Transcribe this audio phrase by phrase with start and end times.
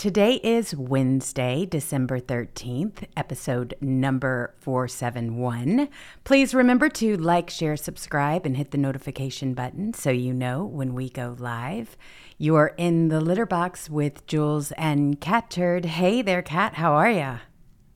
[0.00, 5.90] Today is Wednesday, December 13th, episode number 471.
[6.24, 10.94] Please remember to like, share, subscribe, and hit the notification button so you know when
[10.94, 11.98] we go live.
[12.38, 15.84] You're in the litter box with Jewels and Catturd.
[15.84, 16.76] Hey there, Cat.
[16.76, 17.40] How are ya?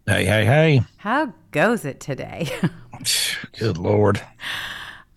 [0.06, 0.82] Hey, hey, hey.
[0.98, 2.50] How goes it today?
[3.58, 4.20] Good Lord.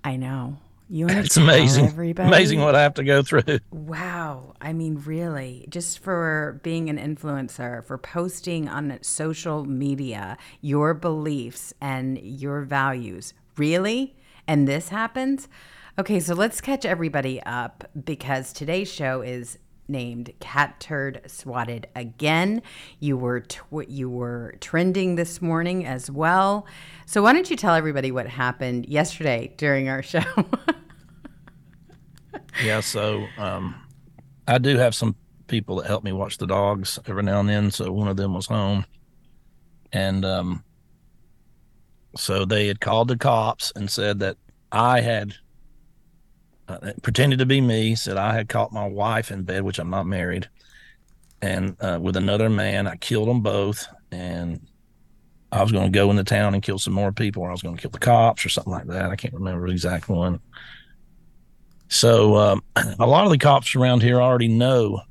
[0.05, 0.59] I know.
[0.89, 1.87] You want It's amazing.
[1.87, 2.27] everybody?
[2.27, 3.59] Amazing what I have to go through.
[3.71, 4.53] Wow.
[4.61, 11.73] I mean, really, just for being an influencer, for posting on social media your beliefs
[11.81, 13.33] and your values.
[13.57, 14.15] Really?
[14.47, 15.47] And this happens?
[15.99, 19.57] Okay, so let's catch everybody up because today's show is
[19.87, 22.61] named Catturd Swatted Again.
[22.99, 26.65] You were tw- you were trending this morning as well.
[27.05, 30.23] So why don't you tell everybody what happened yesterday during our show?
[32.63, 33.75] Yeah, so um,
[34.47, 35.15] I do have some
[35.47, 37.71] people that help me watch the dogs every now and then.
[37.71, 38.85] So one of them was home,
[39.91, 40.63] and um,
[42.15, 44.37] so they had called the cops and said that
[44.71, 45.35] I had
[46.67, 47.95] uh, pretended to be me.
[47.95, 50.49] Said I had caught my wife in bed, which I'm not married,
[51.41, 52.87] and uh, with another man.
[52.87, 54.65] I killed them both, and
[55.51, 57.61] I was going to go into town and kill some more people, or I was
[57.61, 59.11] going to kill the cops or something like that.
[59.11, 60.39] I can't remember the exact one.
[61.89, 62.63] So um,
[62.99, 65.01] a lot of the cops around here already know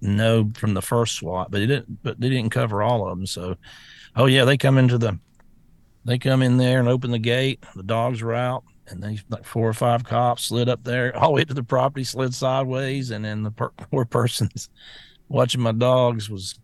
[0.00, 2.02] know from the first SWAT, but they didn't.
[2.02, 3.26] But they didn't cover all of them.
[3.26, 3.56] So,
[4.16, 5.18] oh yeah, they come into the
[6.04, 7.64] they come in there and open the gate.
[7.74, 11.28] The dogs were out, and they like four or five cops slid up there all
[11.28, 14.68] the way to the property, slid sideways, and then the per- poor person's
[15.28, 16.58] watching my dogs was,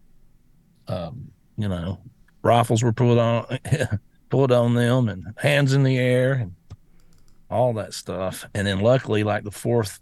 [0.88, 2.00] um, you know,
[2.42, 3.58] rifles were pulled on
[4.30, 6.54] pulled on them, and hands in the air, and
[7.50, 8.46] all that stuff.
[8.54, 10.00] And then luckily, like the fourth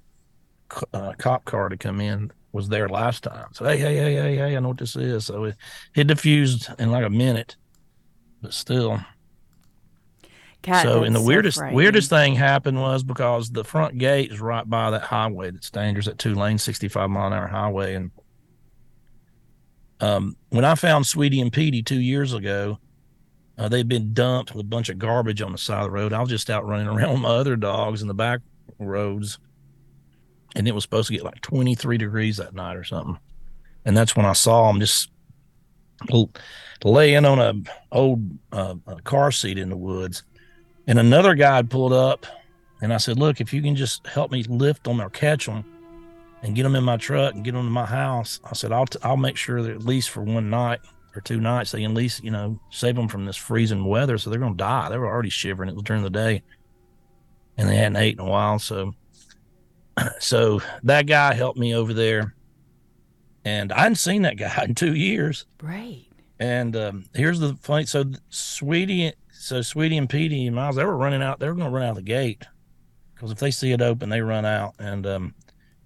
[0.92, 3.46] uh, cop car to come in was there last time.
[3.52, 5.26] So hey, hey, hey, hey, hey, I know what this is.
[5.26, 5.56] So it,
[5.94, 7.56] it diffused in like a minute,
[8.42, 9.00] but still.
[10.82, 14.90] So, and the weirdest weirdest thing happened was because the front gate is right by
[14.90, 17.94] that highway that's dangerous, that two lane, sixty five mile an hour highway.
[17.94, 18.10] And
[20.00, 22.78] um, when I found Sweetie and Petey two years ago,
[23.56, 26.12] uh, they'd been dumped with a bunch of garbage on the side of the road.
[26.12, 28.40] I was just out running around with my other dogs in the back
[28.78, 29.38] roads,
[30.54, 33.18] and it was supposed to get like 23 degrees that night or something.
[33.84, 35.10] And that's when I saw them just
[36.84, 37.54] laying on a
[37.90, 40.22] old uh, a car seat in the woods.
[40.88, 42.26] And another guy pulled up,
[42.82, 45.64] and I said, "Look, if you can just help me lift them or catch them,
[46.42, 48.86] and get them in my truck and get them to my house," I said, "I'll
[48.86, 50.80] t- I'll make sure that at least for one night."
[51.16, 54.18] or two nights, they can at least, you know, save them from this freezing weather.
[54.18, 54.88] So they're going to die.
[54.88, 55.68] They were already shivering.
[55.68, 56.42] It was during the day
[57.56, 58.58] and they hadn't ate in a while.
[58.58, 58.94] So,
[60.20, 62.34] so that guy helped me over there
[63.44, 65.44] and I hadn't seen that guy in two years.
[65.62, 66.06] Right.
[66.38, 67.84] And um, here's the funny.
[67.86, 71.38] So Sweetie, so Sweetie and Petey and Miles, they were running out.
[71.38, 72.44] They were going to run out of the gate
[73.14, 74.74] because if they see it open, they run out.
[74.78, 75.34] And um,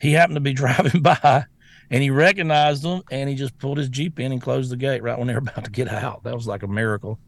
[0.00, 1.44] he happened to be driving by
[1.90, 5.02] and he recognized them and he just pulled his jeep in and closed the gate
[5.02, 7.18] right when they were about to get out that was like a miracle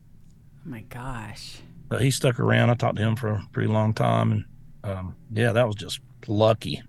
[0.66, 1.58] Oh my gosh.
[1.88, 4.44] but he stuck around i talked to him for a pretty long time and
[4.90, 6.82] um, yeah that was just lucky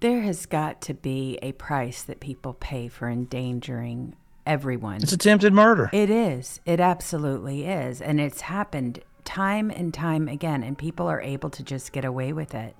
[0.00, 4.14] There has got to be a price that people pay for endangering
[4.48, 5.02] everyone.
[5.02, 5.90] It's attempted murder.
[5.92, 6.60] It is.
[6.66, 8.00] It absolutely is.
[8.00, 12.32] And it's happened time and time again, and people are able to just get away
[12.32, 12.74] with it.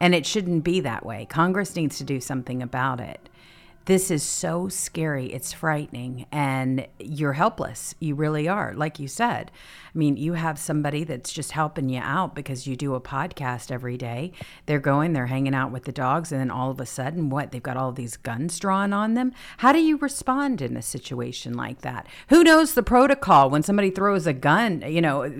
[0.00, 1.24] And it shouldn't be that way.
[1.30, 3.28] Congress needs to do something about it.
[3.86, 5.26] This is so scary.
[5.26, 6.26] It's frightening.
[6.32, 7.94] And you're helpless.
[8.00, 8.72] You really are.
[8.74, 9.50] Like you said,
[9.94, 13.70] I mean, you have somebody that's just helping you out because you do a podcast
[13.70, 14.32] every day.
[14.64, 16.32] They're going, they're hanging out with the dogs.
[16.32, 17.52] And then all of a sudden, what?
[17.52, 19.32] They've got all these guns drawn on them.
[19.58, 22.06] How do you respond in a situation like that?
[22.30, 25.30] Who knows the protocol when somebody throws a gun, you know?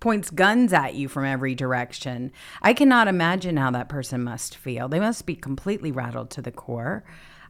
[0.00, 2.30] points guns at you from every direction.
[2.62, 4.88] I cannot imagine how that person must feel.
[4.88, 7.02] They must be completely rattled to the core.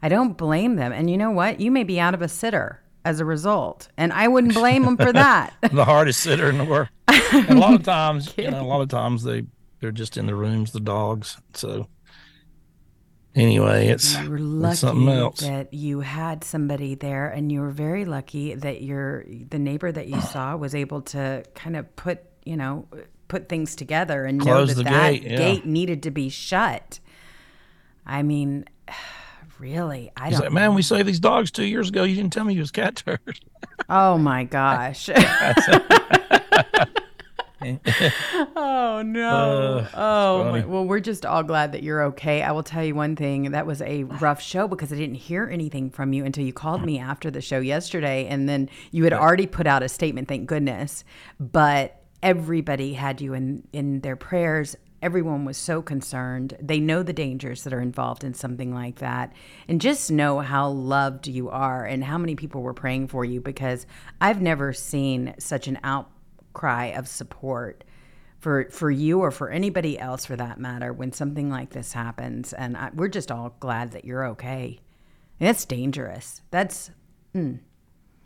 [0.03, 0.93] I don't blame them.
[0.93, 1.61] And you know what?
[1.61, 3.89] You may be out of a sitter as a result.
[3.97, 5.55] And I wouldn't blame them for that.
[5.73, 6.89] the hardest sitter in the world.
[7.31, 9.45] And a lot of times, you know, a lot of times they
[9.81, 11.37] they're just in the rooms, the dogs.
[11.53, 11.87] So
[13.35, 15.41] anyway, it's, you were lucky it's something else.
[15.41, 20.09] that you had somebody there, and you were very lucky that your the neighbor that
[20.09, 22.89] you saw was able to kind of put you know
[23.29, 25.37] put things together and Close know that the that gate, yeah.
[25.37, 26.99] gate needed to be shut.
[28.07, 28.65] I mean,
[29.59, 30.47] really, I He's don't.
[30.47, 32.05] like, man, we saved these dogs two years ago.
[32.05, 33.19] You didn't tell me he was Catturd.
[33.91, 35.09] Oh my gosh.
[38.57, 39.79] oh no.
[39.79, 40.65] Uh, oh my.
[40.65, 42.43] well, we're just all glad that you're okay.
[42.43, 43.51] I will tell you one thing.
[43.53, 46.85] That was a rough show because I didn't hear anything from you until you called
[46.85, 50.47] me after the show yesterday and then you had already put out a statement, thank
[50.47, 51.03] goodness.
[51.41, 54.77] But everybody had you in in their prayers.
[55.01, 56.57] Everyone was so concerned.
[56.61, 59.33] They know the dangers that are involved in something like that.
[59.69, 63.41] And just know how loved you are and how many people were praying for you
[63.41, 63.87] because
[64.21, 67.85] I've never seen such an outcry of support
[68.39, 72.53] for for you or for anybody else for that matter when something like this happens.
[72.53, 74.79] And I, we're just all glad that you're okay.
[75.41, 76.43] And it's dangerous.
[76.51, 76.91] That's
[77.35, 77.61] mm,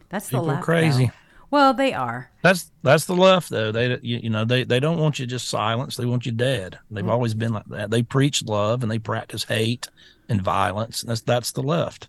[0.08, 0.64] that's People the left.
[0.64, 1.06] crazy.
[1.06, 1.12] though.
[1.52, 2.31] Well, they are.
[2.43, 3.70] That's that's the left though.
[3.70, 5.99] They you, you know they they don't want you just silenced.
[5.99, 6.81] They want you dead.
[6.90, 7.12] They've mm-hmm.
[7.12, 7.90] always been like that.
[7.93, 9.88] They preach love and they practice hate
[10.28, 11.02] and violence.
[11.02, 12.08] That's that's the left.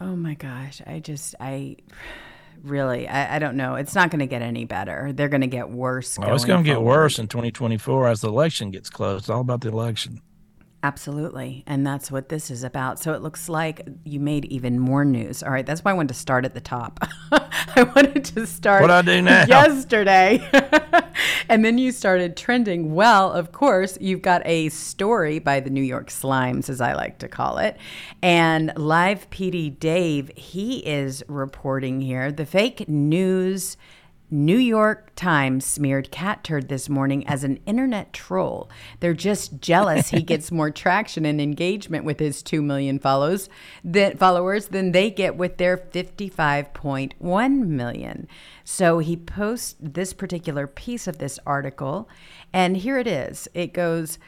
[0.00, 0.80] Oh my gosh.
[0.86, 1.76] I just, I
[2.62, 3.74] really, I, I don't know.
[3.74, 5.12] It's not going to get any better.
[5.12, 6.18] They're going to get worse.
[6.20, 9.22] Oh, it's going to get worse in 2024 as the election gets close.
[9.22, 10.22] It's all about the election.
[10.82, 11.62] Absolutely.
[11.66, 12.98] And that's what this is about.
[12.98, 15.42] So it looks like you made even more news.
[15.42, 15.66] All right.
[15.66, 17.00] That's why I wanted to start at the top.
[17.32, 19.44] I wanted to start What I do now?
[19.48, 20.40] yesterday.
[21.50, 22.94] and then you started trending.
[22.94, 27.18] Well, of course, you've got a story by the New York Slimes, as I like
[27.18, 27.76] to call it.
[28.22, 33.76] And live PD Dave, he is reporting here the fake news.
[34.30, 38.70] New York Times smeared cat turd this morning as an internet troll.
[39.00, 43.48] They're just jealous he gets more traction and engagement with his 2 million follows
[43.82, 48.28] than, followers than they get with their 55.1 million.
[48.62, 52.08] So he posts this particular piece of this article,
[52.52, 53.48] and here it is.
[53.52, 54.18] It goes,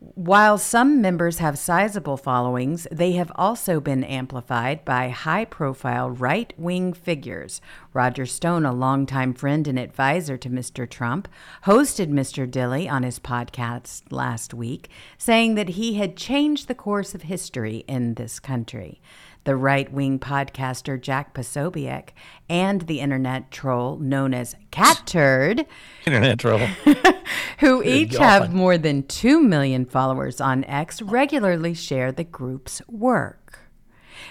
[0.00, 6.52] while some members have sizable followings, they have also been amplified by high profile right
[6.56, 7.60] wing figures.
[7.92, 10.88] Roger Stone, a longtime friend and advisor to Mr.
[10.88, 11.26] Trump,
[11.64, 12.48] hosted Mr.
[12.48, 17.78] Dilley on his podcast last week, saying that he had changed the course of history
[17.88, 19.00] in this country.
[19.48, 22.10] The right wing podcaster Jack Posobiec
[22.50, 25.64] and the internet troll known as Catturd
[26.06, 26.58] Internet troll.
[27.60, 28.20] who each God.
[28.20, 33.60] have more than 2 million followers on X, regularly share the group's work.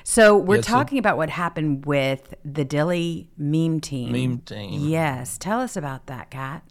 [0.04, 4.12] So we're Yes, talking about what happened with the Dilley meme team.
[4.12, 4.88] Meme team.
[4.88, 5.40] Yes.
[5.40, 6.62] Tell us about that, Cat.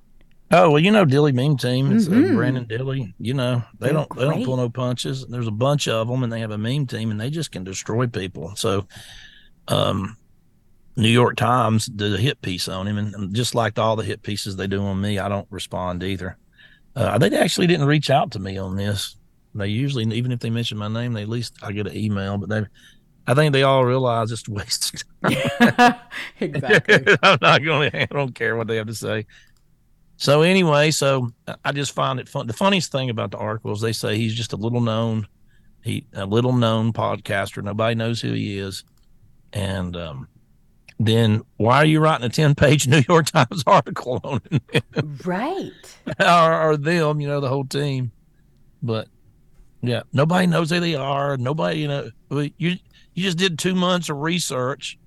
[0.50, 1.90] Oh well, you know Dilley meme team.
[1.90, 3.12] It's uh, Brenden Dilley.
[3.18, 5.26] You know they They're don't they don't pull no punches.
[5.26, 7.64] There's a bunch of them, and they have a meme team, and they just can
[7.64, 8.54] destroy people.
[8.54, 8.86] So,
[9.66, 10.16] um,
[10.94, 14.04] New York Times did a hit piece on him, and, and just like all the
[14.04, 16.38] hit pieces they do on me, I don't respond either.
[16.94, 19.16] Uh, they actually didn't reach out to me on this.
[19.54, 22.38] They usually, even if they mention my name, they at least I get an email.
[22.38, 22.66] But they,
[23.26, 25.04] I think they all realize it's a waste.
[25.24, 25.94] of time.
[26.40, 27.16] exactly.
[27.22, 28.02] I'm not going to.
[28.02, 29.26] I don't care what they have to say.
[30.16, 31.30] So anyway, so
[31.64, 32.46] I just find it fun.
[32.46, 35.28] The funniest thing about the article is they say he's just a little known,
[35.82, 37.62] he a little known podcaster.
[37.62, 38.84] Nobody knows who he is,
[39.52, 40.28] and um,
[40.98, 44.84] then why are you writing a ten page New York Times article on it?
[45.24, 45.72] right.
[46.20, 48.10] or, or them, you know, the whole team.
[48.82, 49.08] But
[49.82, 51.36] yeah, nobody knows who they are.
[51.36, 52.76] Nobody, you know, you
[53.14, 54.98] you just did two months of research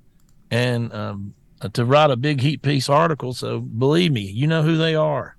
[0.51, 1.33] and um,
[1.73, 3.33] to write a big heat piece article.
[3.33, 5.35] So believe me, you know who they are.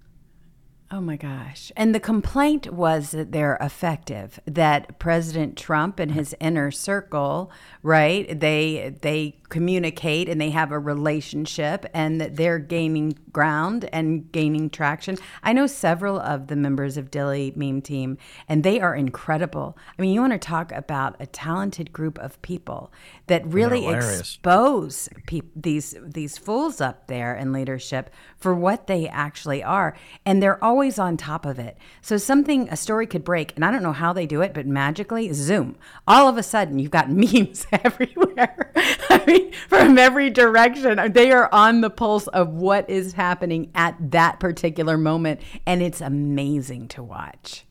[0.93, 1.71] Oh my gosh.
[1.77, 7.53] And the complaint was that they're effective, that President Trump and his inner circle,
[7.85, 8.41] right?
[8.41, 14.69] They they communicate and they have a relationship and that they're gaining ground and gaining
[14.69, 15.17] traction.
[15.45, 18.19] I know several of the members of Dilley Meme Team
[18.49, 19.79] and they are incredible.
[19.97, 22.93] I mean, you want to talk about a talented group of people
[23.29, 29.63] that really expose pe- these these fools up there in leadership for what they actually
[29.63, 31.77] are and they're always on top of it.
[32.01, 34.67] So something a story could break and I don't know how they do it, but
[34.67, 35.77] magically zoom.
[36.07, 38.73] All of a sudden you've got memes everywhere.
[39.11, 41.13] I mean, from every direction.
[41.13, 45.41] They are on the pulse of what is happening at that particular moment.
[45.67, 47.67] And it's amazing to watch.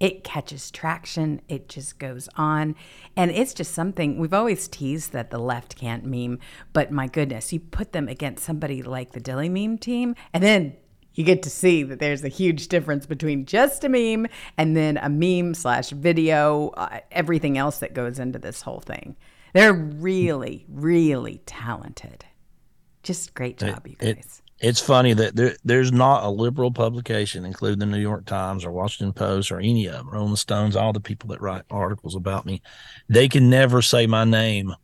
[0.00, 2.74] It catches traction, it just goes on.
[3.16, 6.38] And it's just something we've always teased that the left can't meme,
[6.72, 10.76] but my goodness, you put them against somebody like the Dilley meme team, and then
[11.14, 14.26] you get to see that there's a huge difference between just a meme
[14.56, 19.16] and then a meme slash video, uh, everything else that goes into this whole thing.
[19.52, 22.24] They're really, really talented.
[23.02, 24.42] Just great job, it, you guys.
[24.58, 28.64] It, it's funny that there, there's not a liberal publication, including the New York Times
[28.64, 32.14] or Washington Post or any of them, Rolling Stones, all the people that write articles
[32.14, 32.60] about me.
[33.08, 34.74] They can never say my name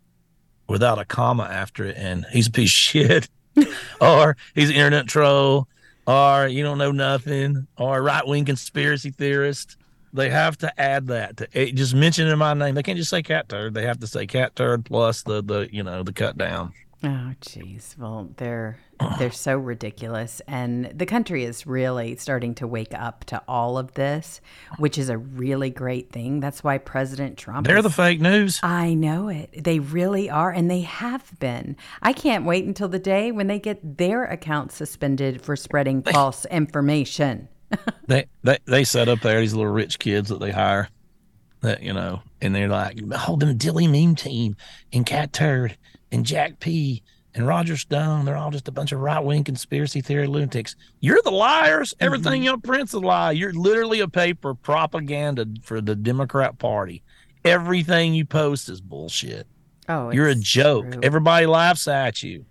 [0.66, 3.28] without a comma after it, and he's a piece of shit,
[4.00, 5.68] or he's an internet troll,
[6.06, 9.76] or you don't know nothing, or right wing conspiracy theorist
[10.16, 12.74] they have to add that to eh, just mentioning my name.
[12.74, 13.74] They can't just say Catturd.
[13.74, 16.72] They have to say Catturd plus the the you know the cut down.
[17.04, 17.96] Oh, jeez.
[17.98, 18.78] Well, they're
[19.18, 23.92] they're so ridiculous, and the country is really starting to wake up to all of
[23.94, 24.40] this,
[24.78, 26.40] which is a really great thing.
[26.40, 27.66] That's why President Trump.
[27.66, 28.58] They're the fake news.
[28.62, 29.62] I know it.
[29.62, 31.76] They really are, and they have been.
[32.00, 36.46] I can't wait until the day when they get their account suspended for spreading false
[36.46, 37.48] information.
[38.06, 40.88] they, they they set up there these little rich kids that they hire
[41.62, 44.56] that you know and they're like "Hold them Dilley meme team
[44.92, 45.76] and Catturd
[46.12, 47.02] and jack p
[47.34, 51.30] and roger stone they're all just a bunch of right-wing conspiracy theory lunatics you're the
[51.30, 52.44] liars everything mm-hmm.
[52.44, 57.02] your print's a lie you're literally a paper propaganda for the democrat party
[57.44, 59.46] everything you post is bullshit
[59.88, 61.00] oh you're a joke true.
[61.02, 62.44] everybody laughs at you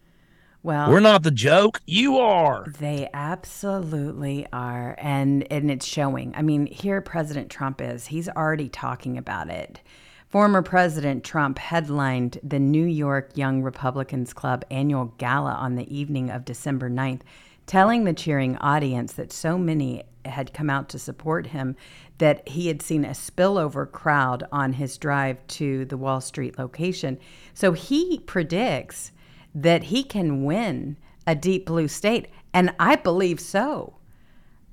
[0.65, 1.79] well, we're not the joke.
[1.85, 2.65] You are.
[2.79, 6.33] They absolutely are, and and it's showing.
[6.35, 8.07] I mean, here President Trump is.
[8.07, 9.79] He's already talking about it.
[10.35, 16.29] Former President Trump headlined the New York Young Republicans Club annual gala on the evening
[16.29, 17.21] of December 9th,
[17.67, 21.77] telling the cheering audience that so many had come out to support him
[22.17, 27.17] that he had seen a spillover crowd on his drive to the Wall Street location.
[27.53, 29.13] So he predicts
[29.53, 32.27] that he can win a deep blue state.
[32.53, 33.95] And I believe so.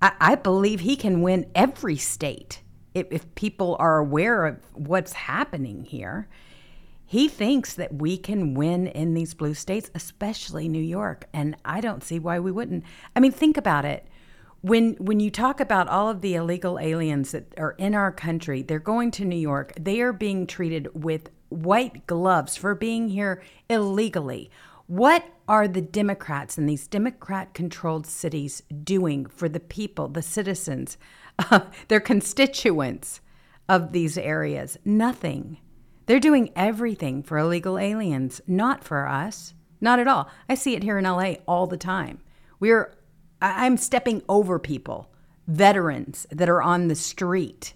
[0.02, 2.62] I, I believe he can win every state
[2.94, 6.28] if, if people are aware of what's happening here.
[7.04, 11.28] He thinks that we can win in these blue states, especially New York.
[11.34, 12.84] And I don't see why we wouldn't.
[13.14, 14.06] I mean, think about it
[14.62, 18.62] when when you talk about all of the illegal aliens that are in our country,
[18.62, 19.72] they're going to New York.
[19.78, 24.50] They are being treated with white gloves for being here illegally.
[24.87, 30.96] What are the Democrats in these Democrat controlled cities doing for the people, the citizens,
[31.39, 33.21] uh, their constituents
[33.69, 34.79] of these areas?
[34.85, 35.59] Nothing.
[36.07, 39.55] They're doing everything for illegal aliens, not for us.
[39.81, 40.31] Not at all.
[40.49, 42.21] I see it here in LA all the time.
[42.61, 42.95] We're
[43.41, 45.11] I'm stepping over people,
[45.49, 47.75] veterans that are on the street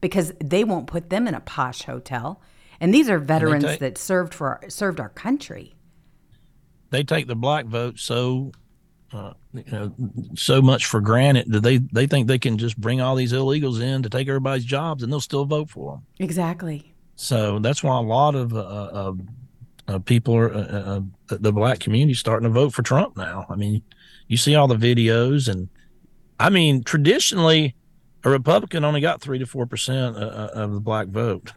[0.00, 2.40] because they won't put them in a posh hotel.
[2.80, 5.74] And these are veterans take, that served for served our country
[6.90, 8.52] they take the black vote so
[9.12, 9.94] uh, you know
[10.34, 13.80] so much for granted that they they think they can just bring all these illegals
[13.80, 16.06] in to take everybody's jobs and they'll still vote for them.
[16.18, 16.94] Exactly.
[17.16, 19.12] So that's why a lot of uh, uh,
[19.88, 23.46] uh people are uh, uh, the black community starting to vote for Trump now.
[23.48, 23.82] I mean,
[24.28, 25.68] you see all the videos, and
[26.38, 27.74] I mean, traditionally,
[28.24, 31.52] a Republican only got three to four percent of the black vote.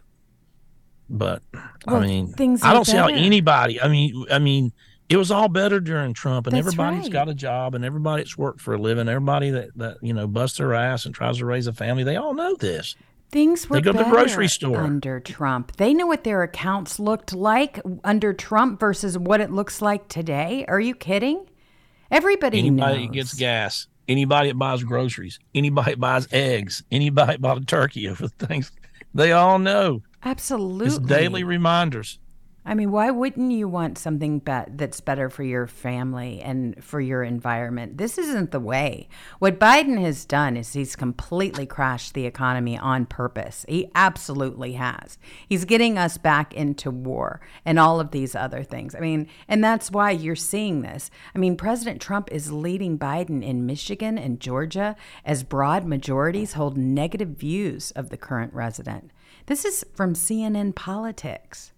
[1.10, 1.42] But
[1.86, 3.80] well, I mean, things I don't see how anybody.
[3.80, 4.72] I mean, I mean
[5.12, 7.12] it was all better during Trump, and That's everybody's right.
[7.12, 9.10] got a job, and everybody's worked for a living.
[9.10, 12.16] Everybody that that you know busts their ass and tries to raise a family, they
[12.16, 12.96] all know this.
[13.30, 15.76] Things were they go to the grocery store under Trump.
[15.76, 20.64] They knew what their accounts looked like under Trump versus what it looks like today.
[20.66, 21.46] Are you kidding?
[22.10, 23.14] Everybody anybody knows.
[23.14, 28.08] gets gas, anybody that buys groceries, anybody that buys eggs, anybody that bought a turkey
[28.08, 28.72] over things,
[29.12, 30.00] they all know.
[30.24, 32.18] Absolutely, it's daily reminders.
[32.64, 37.00] I mean, why wouldn't you want something be- that's better for your family and for
[37.00, 37.98] your environment?
[37.98, 39.08] This isn't the way.
[39.40, 43.64] What Biden has done is he's completely crashed the economy on purpose.
[43.68, 45.18] He absolutely has.
[45.48, 48.94] He's getting us back into war and all of these other things.
[48.94, 51.10] I mean, and that's why you're seeing this.
[51.34, 56.76] I mean, President Trump is leading Biden in Michigan and Georgia as broad majorities hold
[56.76, 59.10] negative views of the current resident.
[59.46, 61.71] This is from CNN Politics.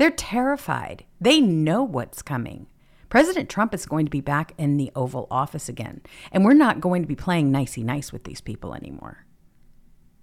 [0.00, 1.04] They're terrified.
[1.20, 2.68] They know what's coming.
[3.10, 6.00] President Trump is going to be back in the Oval Office again,
[6.32, 9.26] and we're not going to be playing nicey nice with these people anymore.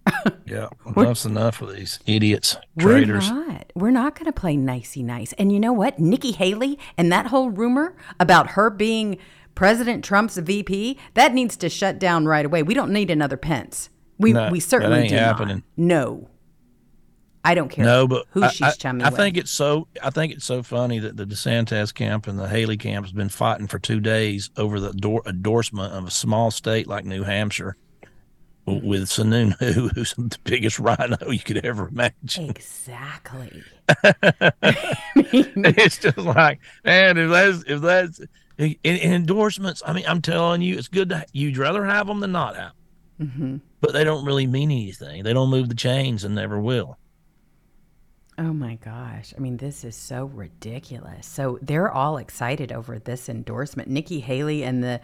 [0.48, 3.30] yeah, enough's enough of these idiots, traitors.
[3.30, 3.72] We're not.
[3.76, 5.34] We're not going to play nicey nice.
[5.34, 6.00] And you know what?
[6.00, 9.20] Nikki Haley and that whole rumor about her being
[9.54, 12.64] President Trump's VP that needs to shut down right away.
[12.64, 13.92] We don't need another Pence.
[14.18, 15.64] We No, we that certainly ain't do happening.
[15.78, 15.86] not.
[15.86, 16.30] No.
[17.50, 17.86] I don't care.
[17.86, 19.18] No, but who I, she's I- chummy I with.
[19.18, 19.88] think it's so.
[20.04, 23.30] I think it's so funny that the DeSantis camp and the Haley camp has been
[23.30, 27.78] fighting for two days over the door, endorsement of a small state like New Hampshire
[28.66, 29.54] w- with Sununu,
[29.94, 32.50] who's the biggest RINO you could ever imagine.
[32.50, 33.64] Exactly.
[35.16, 38.20] it's just like, man, if that's if that's
[38.58, 42.20] in, in endorsements, I mean, I'm telling you, it's good to you'd rather have them
[42.20, 42.72] than not have.
[43.20, 43.30] them.
[43.30, 45.24] hmm But they don't really mean anything.
[45.24, 46.98] They don't move the chains and never will.
[48.40, 49.34] Oh my gosh.
[49.36, 51.26] I mean, this is so ridiculous.
[51.26, 53.90] So they're all excited over this endorsement.
[53.90, 55.02] Nikki Haley and the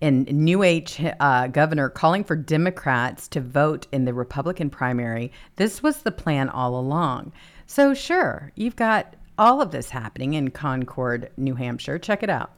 [0.00, 5.30] and New Age uh, governor calling for Democrats to vote in the Republican primary.
[5.56, 7.32] This was the plan all along.
[7.66, 12.00] So sure, you've got all of this happening in Concord, New Hampshire.
[12.00, 12.50] Check it out.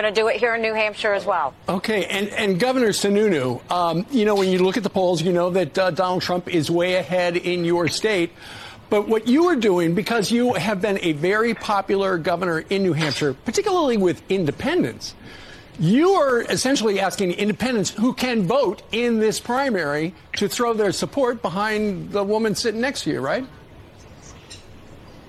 [0.00, 1.54] going to do it here in New Hampshire as well.
[1.68, 5.32] Okay, and, and Governor Sununu, um, you know, when you look at the polls, you
[5.32, 8.32] know that uh, Donald Trump is way ahead in your state.
[8.88, 12.92] But what you are doing, because you have been a very popular governor in New
[12.92, 15.14] Hampshire, particularly with independents,
[15.78, 21.42] you are essentially asking independents who can vote in this primary to throw their support
[21.42, 23.44] behind the woman sitting next to you, right?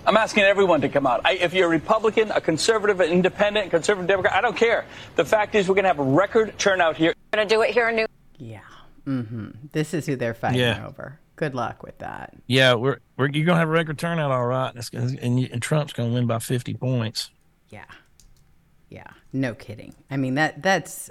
[0.06, 1.22] I'm asking everyone to come out.
[1.26, 4.86] I, if you're a Republican, a conservative, an independent, conservative Democrat, I don't care.
[5.18, 7.14] The fact is, we're going to have a record turnout here.
[7.34, 8.06] We're Going to do it here in New
[8.38, 8.62] Yeah.
[9.06, 9.50] Mm-hmm.
[9.74, 10.88] This is who they're fighting Yeah.
[10.88, 11.20] over.
[11.36, 12.34] Good luck with that.
[12.48, 15.50] Yeah, we're we're you're gonna have a record turnout, all right, and, gonna, and, you-
[15.52, 17.32] and Trump's gonna win by 50 points.
[17.70, 17.86] Yeah.
[18.90, 19.08] Yeah.
[19.34, 19.94] No kidding.
[20.10, 21.10] I mean that that's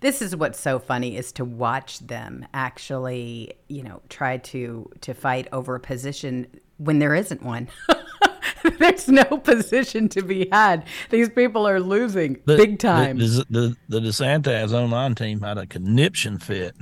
[0.00, 5.14] this is what's so funny is to watch them actually, you know, try to to
[5.14, 7.68] fight over a position when there isn't one.
[8.78, 10.84] There's no position to be had.
[11.10, 13.18] These people are losing The- big time.
[13.18, 16.74] The, the, the, the DeSantis online team had a conniption fit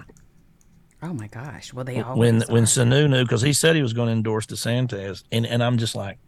[1.02, 1.72] oh my gosh.
[1.72, 5.24] Well, they always when when Sununu because he said he was going to endorse DeSantis,
[5.32, 6.18] and and I'm just like,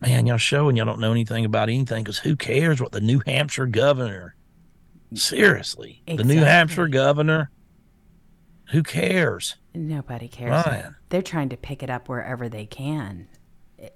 [0.00, 3.20] man, y'all showing y'all don't know anything about anything because who cares what the New
[3.26, 4.34] Hampshire governor?
[5.12, 5.18] Mm.
[5.18, 7.50] Seriously, the New Hampshire governor.
[8.70, 9.56] Who cares?
[9.74, 10.66] Nobody cares.
[10.66, 10.96] Ryan.
[11.10, 13.28] They're trying to pick it up wherever they can.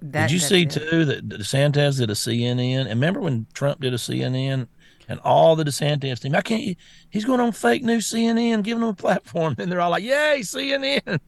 [0.01, 0.69] That, Did you see it.
[0.69, 2.81] too that DeSantis did a CNN?
[2.81, 4.67] And remember when Trump did a CNN
[5.09, 6.35] and all the DeSantis team?
[6.35, 6.77] I can't.
[7.09, 10.39] He's going on fake news CNN, giving them a platform, and they're all like, "Yay,
[10.41, 11.19] CNN!"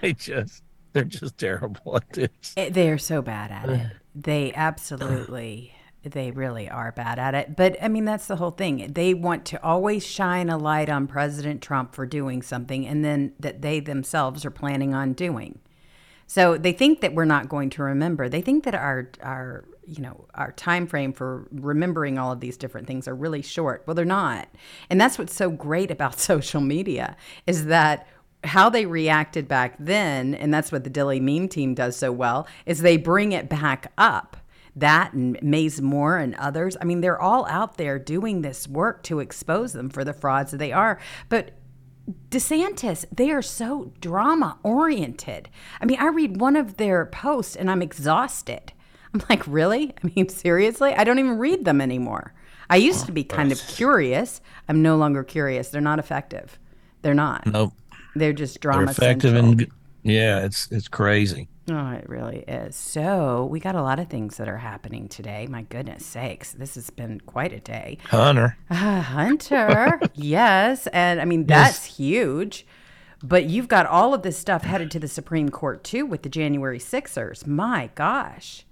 [0.00, 2.54] They just they're just terrible at this.
[2.54, 3.86] They are so bad at it.
[4.14, 7.56] They absolutely, they really are bad at it.
[7.56, 8.92] But I mean, that's the whole thing.
[8.92, 13.32] They want to always shine a light on President Trump for doing something, and then
[13.40, 15.60] that they themselves are planning on doing.
[16.26, 18.28] So they think that we're not going to remember.
[18.28, 22.56] They think that our our you know our time frame for remembering all of these
[22.56, 23.82] different things are really short.
[23.86, 24.48] Well, they're not,
[24.90, 27.16] and that's what's so great about social media
[27.46, 28.06] is that
[28.44, 32.46] how they reacted back then, and that's what the Dilley meme team does so well,
[32.66, 34.36] is they bring it back up.
[34.74, 36.76] That and Maze Moore and others.
[36.80, 40.50] I mean, they're all out there doing this work to expose them for the frauds
[40.52, 40.98] that they are.
[41.28, 41.52] But
[42.30, 45.50] DeSantis, they are so drama oriented.
[45.80, 48.72] I mean, I read one of their posts and I'm exhausted.
[49.14, 49.94] I'm like, really?
[50.04, 50.94] I mean, seriously?
[50.94, 52.32] I don't even read them anymore.
[52.70, 54.40] I used to be kind of curious.
[54.68, 55.68] I'm no longer curious.
[55.68, 56.58] They're not effective.
[57.02, 57.46] They're not.
[57.46, 57.72] Nope,
[58.14, 58.86] They're just drama.
[58.86, 59.50] they're effective central.
[59.50, 59.66] and
[60.02, 61.48] yeah, it's it's crazy.
[61.70, 62.74] Oh, it really is.
[62.74, 65.46] So we got a lot of things that are happening today.
[65.48, 67.98] My goodness sakes, this has been quite a day.
[68.06, 72.66] Hunter, Ah, Hunter, yes, and I mean that's huge.
[73.22, 76.28] But you've got all of this stuff headed to the Supreme Court too with the
[76.28, 77.46] January Sixers.
[77.46, 78.64] My gosh,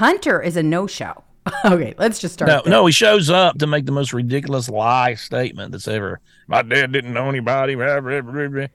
[0.00, 1.24] Hunter is a no-show.
[1.66, 2.48] okay, let's just start.
[2.48, 2.70] no, there.
[2.70, 6.20] no, he shows up to make the most ridiculous lie statement that's ever.
[6.46, 7.74] My dad didn't know anybody.
[7.74, 8.66] blah, blah, blah, blah, blah."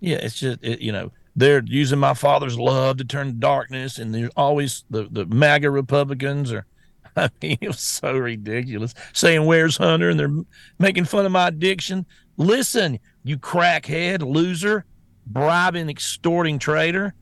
[0.00, 4.14] Yeah, it's just it, you know they're using my father's love to turn darkness, and
[4.14, 6.64] there's always the the MAGA Republicans are.
[7.16, 8.94] I mean, it was so ridiculous.
[9.12, 10.44] Saying where's Hunter, and they're
[10.78, 12.06] making fun of my addiction.
[12.38, 14.86] Listen, you crackhead, loser,
[15.26, 17.12] bribing, extorting traitor.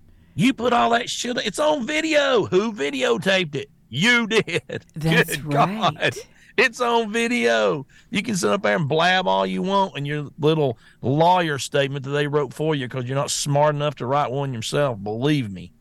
[0.40, 1.36] You put all that shit.
[1.38, 2.46] It's on video.
[2.46, 3.70] Who videotaped it?
[3.90, 4.62] You did.
[4.96, 5.94] That's Good right.
[5.94, 6.14] God.
[6.56, 7.86] It's on video.
[8.10, 12.06] You can sit up there and blab all you want in your little lawyer statement
[12.06, 15.02] that they wrote for you because you're not smart enough to write one yourself.
[15.02, 15.72] Believe me.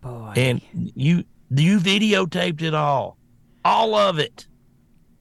[0.00, 0.32] Boy.
[0.36, 3.18] And you you videotaped it all,
[3.64, 4.48] all of it.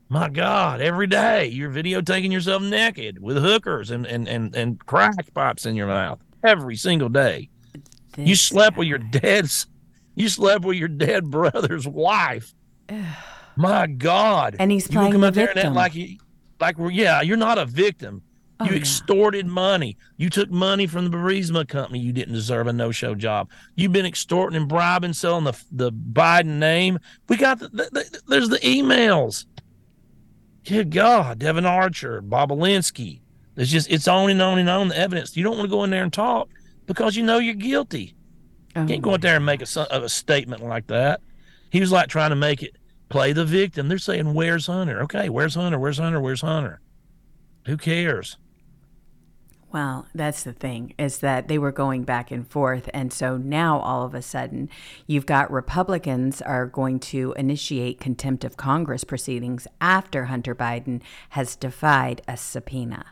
[0.09, 5.33] My God, every day you're videotaping yourself naked with hookers and and and and crack
[5.35, 7.49] pipes in your mouth every single day.
[8.17, 9.67] You slept with your dad's.
[10.15, 12.53] You slept with your dead brother's wife.
[13.55, 14.55] My God!
[14.59, 16.17] And he's playing You come the out there and act like you,
[16.59, 18.23] like well, yeah, you're not a victim.
[18.59, 18.77] Oh, you no.
[18.77, 19.97] extorted money.
[20.17, 21.99] You took money from the Burisma company.
[21.99, 23.51] You didn't deserve a no-show job.
[23.75, 26.99] You've been extorting and bribing, selling the the Biden name.
[27.29, 29.45] We got the, the, the there's the emails.
[30.67, 33.21] Good God, Devon Archer, Bobulinski.
[33.55, 34.87] It's just it's on and on and on.
[34.89, 35.37] The evidence.
[35.37, 36.49] You don't want to go in there and talk
[36.87, 38.15] because you know you're guilty.
[38.75, 41.21] Oh, You can't go out there and make a, a statement like that.
[41.69, 42.75] He was like trying to make it
[43.09, 43.87] play the victim.
[43.87, 45.77] They're saying, "Where's Hunter?" Okay, where's Hunter?
[45.79, 46.19] Where's Hunter?
[46.19, 46.81] Where's Hunter?
[47.67, 48.37] Who cares?
[49.69, 52.89] Well, that's the thing is that they were going back and forth.
[52.93, 54.69] And so now all of a sudden,
[55.07, 61.57] you've got Republicans are going to initiate contempt of Congress proceedings after Hunter Biden has
[61.57, 63.07] defied a subpoena.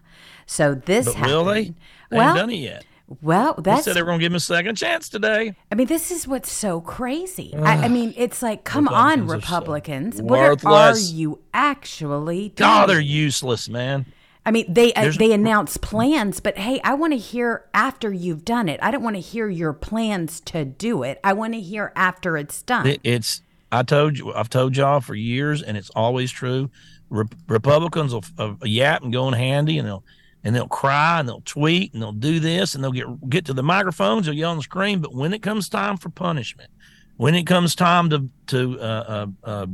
[0.45, 1.63] So this But will they?
[1.65, 1.75] happened-
[2.09, 2.85] They well, ain't done it yet.
[3.21, 5.55] Well, They said they were going to give him a second chance today.
[5.71, 7.53] I mean, this is what's so crazy.
[7.55, 12.55] I, I mean, it's like, come on, Republicans so What are, are you actually doing?
[12.55, 14.05] God, they're useless, man.
[14.45, 18.45] I mean, they uh, they announce plans, but hey, I want to hear after you've
[18.45, 18.79] done it.
[18.81, 21.19] I don't want to hear your plans to do it.
[21.23, 22.85] I want to hear after it's done.
[22.85, 23.41] It, it's
[23.71, 26.69] I told you, I've told y'all for years, and it's always true.
[27.09, 30.03] Re- Republicans will uh, yap and go in handy, and they'll
[30.45, 33.53] and they'll cry and they'll tweet and they'll do this and they'll get get to
[33.53, 35.01] the microphones, they'll yell and scream.
[35.01, 36.69] But when it comes time for punishment,
[37.17, 39.65] when it comes time to to uh, uh, uh,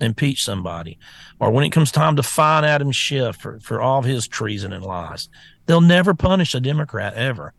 [0.00, 0.98] impeach somebody,
[1.38, 4.72] or when it comes time to fine Adam Schiff for for all of his treason
[4.72, 5.28] and lies,
[5.66, 7.54] they'll never punish a Democrat ever.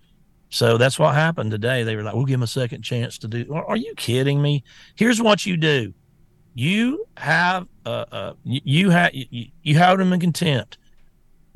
[0.49, 1.84] So that's what happened today.
[1.84, 4.65] They were like, "We'll give him a second chance to do." Are you kidding me?
[4.95, 5.93] Here's what you do:
[6.53, 10.77] you have uh, uh you, you have you, you have him in contempt.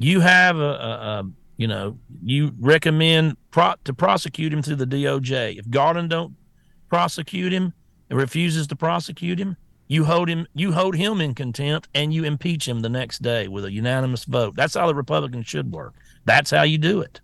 [0.04, 4.88] You have a, a, a you know you recommend pro- to prosecute him through the
[4.88, 5.58] DOJ.
[5.58, 6.36] If Garland don't
[6.90, 7.74] prosecute him
[8.10, 12.24] and refuses to prosecute him, you hold him you hold him in contempt and you
[12.24, 14.56] impeach him the next day with a unanimous vote.
[14.56, 15.94] That's how the Republicans should work.
[16.26, 17.22] That's how you do it.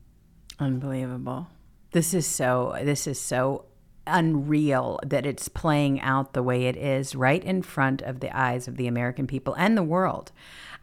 [0.60, 1.48] Unbelievable.
[1.92, 3.66] This is so this is so
[4.06, 8.68] unreal that it's playing out the way it is right in front of the eyes
[8.68, 10.32] of the American people and the world.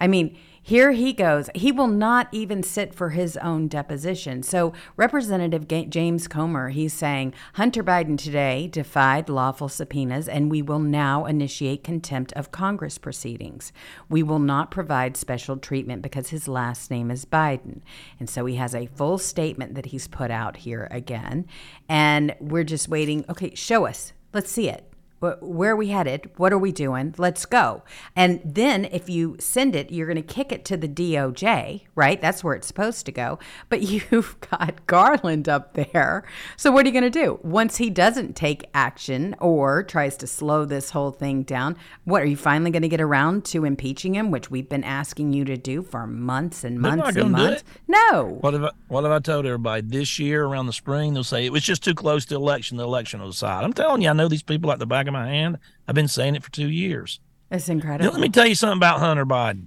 [0.01, 1.51] I mean, here he goes.
[1.55, 4.43] He will not even sit for his own deposition.
[4.43, 10.79] So, Representative James Comer, he's saying Hunter Biden today defied lawful subpoenas, and we will
[10.79, 13.75] now initiate contempt of Congress proceedings.
[14.09, 17.83] We will not provide special treatment because his last name is Biden.
[18.19, 21.47] And so he has a full statement that he's put out here again.
[21.91, 23.27] And we're just waiting.
[23.29, 24.15] Okay, show us.
[24.33, 24.94] Let's see it.
[25.25, 26.31] Wh- Where are we headed?
[26.37, 27.15] What are we doing?
[27.19, 27.83] Let's go.
[28.17, 32.21] And then if you send it, you're going to kick it to the DOJ, right?
[32.21, 33.39] That's where it's supposed to go.
[33.69, 33.83] But
[34.13, 36.25] you've got Garland up there.
[36.57, 37.41] So what are you going to do?
[37.43, 42.27] Once he doesn't take action or tries to slow this whole thing down, what are
[42.27, 45.57] you finally going to get around to impeaching him, which we've been asking you to
[45.57, 47.65] do for months and months and months?
[47.89, 48.39] No.
[48.41, 51.15] What have I, what have I told everybody this year around the spring?
[51.15, 52.77] They'll say it was just too close to election.
[52.77, 53.65] The election will decide.
[53.65, 55.59] I'm telling you, I know these people at the back of my hand.
[55.89, 57.21] I've been saying it for two years.
[57.51, 58.13] It's Now, incredible.
[58.13, 59.67] let me tell you something about Hunter Biden.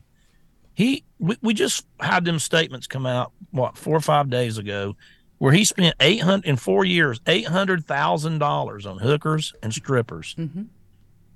[0.73, 4.95] He we, we just had them statements come out what four or five days ago,
[5.39, 9.73] where he spent eight hundred in four years eight hundred thousand dollars on hookers and
[9.73, 10.35] strippers.
[10.37, 10.63] Mm-hmm.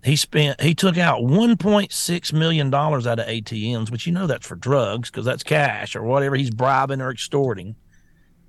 [0.04, 4.14] He spent he took out one point six million dollars out of ATMs, which you
[4.14, 7.76] know that's for drugs because that's cash or whatever he's bribing or extorting.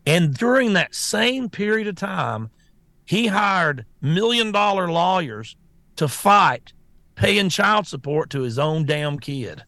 [0.04, 2.50] And during that same period of time,
[3.04, 5.56] he hired million dollar lawyers
[5.96, 6.72] to fight
[7.14, 9.62] paying child support to his own damn kid.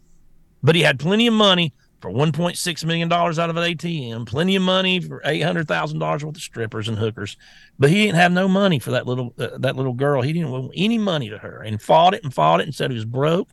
[0.62, 4.62] But he had plenty of money for $1.6 million out of an ATM, plenty of
[4.62, 7.36] money for $800,000 worth of strippers and hookers.
[7.78, 10.20] But he didn't have no money for that little uh, that little girl.
[10.20, 12.90] He didn't want any money to her and fought it and fought it and said
[12.90, 13.48] he was broke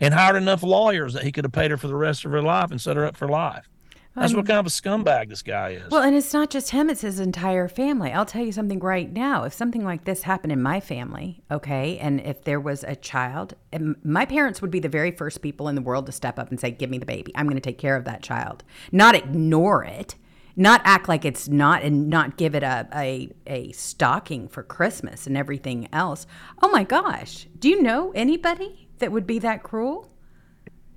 [0.00, 2.42] and hired enough lawyers that he could have paid her for the rest of her
[2.42, 3.68] life and set her up for life.
[4.16, 5.90] That's what um, kind of a scumbag this guy is.
[5.90, 8.10] Well, and it's not just him, it's his entire family.
[8.10, 9.44] I'll tell you something right now.
[9.44, 13.54] If something like this happened in my family, okay, and if there was a child,
[14.02, 16.58] my parents would be the very first people in the world to step up and
[16.58, 17.30] say, Give me the baby.
[17.36, 18.64] I'm going to take care of that child.
[18.90, 20.16] Not ignore it,
[20.56, 25.28] not act like it's not, and not give it a, a, a stocking for Christmas
[25.28, 26.26] and everything else.
[26.60, 27.46] Oh my gosh.
[27.60, 30.10] Do you know anybody that would be that cruel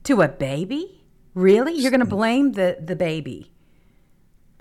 [0.06, 1.03] to a baby?
[1.34, 1.74] Really?
[1.74, 2.10] You're going to mm.
[2.10, 3.53] blame the, the baby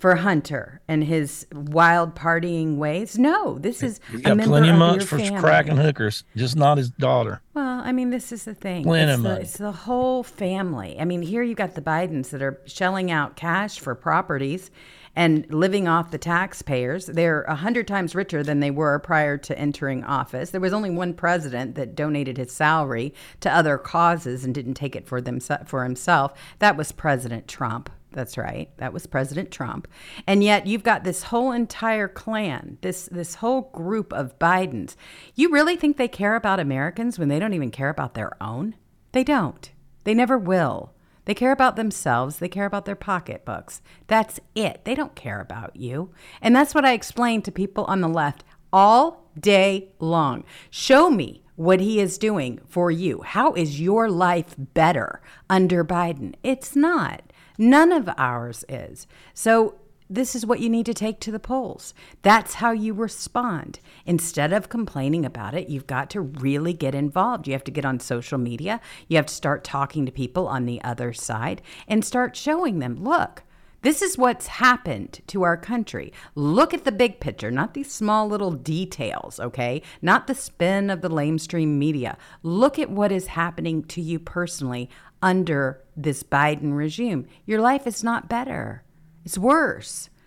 [0.02, 3.16] for Hunter and his wild partying ways?
[3.16, 5.38] No, this is He's got plenty of months for family.
[5.40, 7.40] cracking hookers, just not his daughter.
[7.54, 8.82] Well, I mean, this is the thing.
[8.82, 10.96] Plenty It's of the, it's the whole family.
[10.98, 14.72] I mean, here you got the Bidens that are shelling out cash for properties
[15.14, 17.06] and living off the taxpayers.
[17.06, 20.50] They're a hundred times richer than they were prior to entering office.
[20.50, 24.96] There was only one president that donated his salary to other causes and didn't take
[24.96, 26.32] it for them for himself.
[26.58, 27.88] That was President Trump.
[28.12, 28.70] That's right.
[28.78, 29.88] That was President Trump.
[30.26, 34.96] And yet you've got this whole entire clan, this this whole group of Bidens.
[35.34, 38.74] You really think they care about Americans when they don't even care about their own?
[39.12, 39.70] They don't.
[40.04, 40.92] They never will.
[41.24, 42.38] They care about themselves.
[42.38, 43.80] They care about their pocketbooks.
[44.08, 44.84] That's it.
[44.84, 46.10] They don't care about you.
[46.40, 50.44] And that's what I explain to people on the left all day long.
[50.70, 53.22] Show me what he is doing for you.
[53.22, 56.34] How is your life better under Biden?
[56.42, 57.22] It's not.
[57.62, 59.06] None of ours is.
[59.34, 59.76] So
[60.10, 61.94] this is what you need to take to the polls.
[62.22, 63.78] That's how you respond.
[64.04, 67.46] Instead of complaining about it, you've got to really get involved.
[67.46, 68.80] You have to get on social media.
[69.06, 72.96] You have to start talking to people on the other side and start showing them
[72.96, 73.44] look,
[73.82, 76.12] this is what's happened to our country.
[76.34, 79.82] Look at the big picture, not these small little details, okay?
[80.00, 82.16] Not the spin of the lamestream media.
[82.42, 84.88] Look at what is happening to you personally
[85.22, 87.26] under this Biden regime.
[87.46, 88.82] Your life is not better.
[89.24, 90.08] It's worse.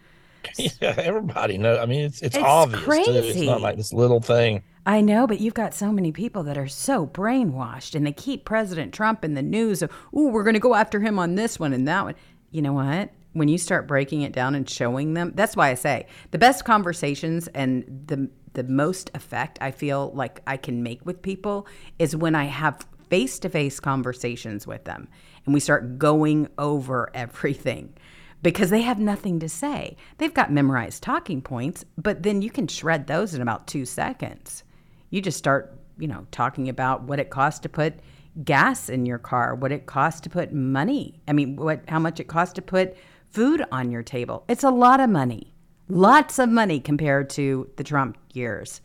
[0.58, 1.80] Yeah, everybody knows.
[1.80, 3.40] I mean, it's it's, It's obvious too.
[3.40, 4.62] It's not like this little thing.
[4.86, 8.46] I know, but you've got so many people that are so brainwashed and they keep
[8.46, 11.60] President Trump in the news of, ooh, we're going to go after him on this
[11.60, 12.16] one and that one.
[12.52, 13.10] You know what?
[13.34, 16.64] When you start breaking it down and showing them, that's why I say the best
[16.64, 21.68] conversations and the the most effect I feel like I can make with people
[22.00, 25.08] is when I have face to face conversations with them
[25.46, 27.94] and we start going over everything
[28.42, 29.98] because they have nothing to say.
[30.18, 34.64] They've got memorized talking points, but then you can shred those in about two seconds.
[35.10, 37.96] You just start, you know, talking about what it costs to put
[38.44, 41.22] gas in your car, what it costs to put money.
[41.28, 42.96] I mean, what how much it costs to put
[43.32, 44.46] food on your table.
[44.48, 45.54] It's a lot of money.
[45.90, 48.82] Lots of money compared to the Trump years.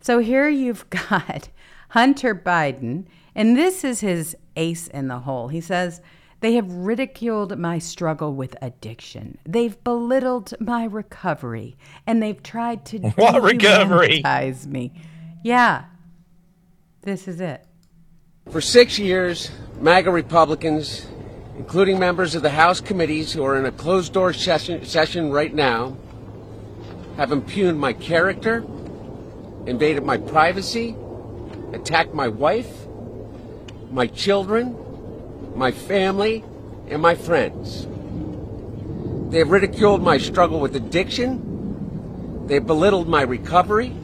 [0.00, 1.48] So here you've got
[1.88, 5.48] Hunter Biden, and this is his ace in the hole.
[5.48, 6.00] He says,
[6.40, 9.38] They have ridiculed my struggle with addiction.
[9.46, 14.22] They've belittled my recovery, and they've tried to What recovery?
[14.66, 14.92] me.
[15.44, 15.84] Yeah,
[17.02, 17.64] this is it.
[18.50, 21.06] For six years, MAGA Republicans,
[21.56, 25.54] including members of the House committees who are in a closed door session, session right
[25.54, 25.96] now,
[27.16, 28.64] have impugned my character,
[29.66, 30.96] invaded my privacy,
[31.72, 32.81] attacked my wife,
[33.92, 34.76] my children,
[35.54, 36.42] my family,
[36.88, 37.86] and my friends.
[39.30, 42.46] They have ridiculed my struggle with addiction.
[42.46, 43.94] They have belittled my recovery.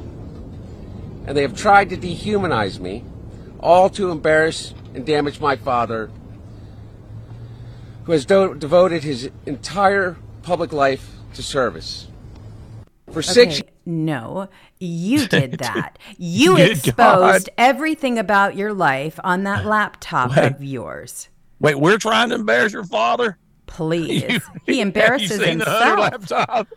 [1.27, 3.05] And they have tried to dehumanize me,
[3.61, 6.11] all to embarrass and damage my father,
[8.05, 12.09] who has do- devoted his entire public life to service.
[13.13, 14.49] For six Okay, no,
[14.79, 15.99] you did that.
[16.19, 17.55] You Good exposed God.
[17.59, 21.29] everything about your life on that laptop of yours.
[21.61, 23.39] Wait, we're trying to embarrass your father.
[23.67, 24.23] Please.
[24.33, 26.49] You- he embarrasses have you seen the Hunter himself.
[26.49, 26.69] laptop?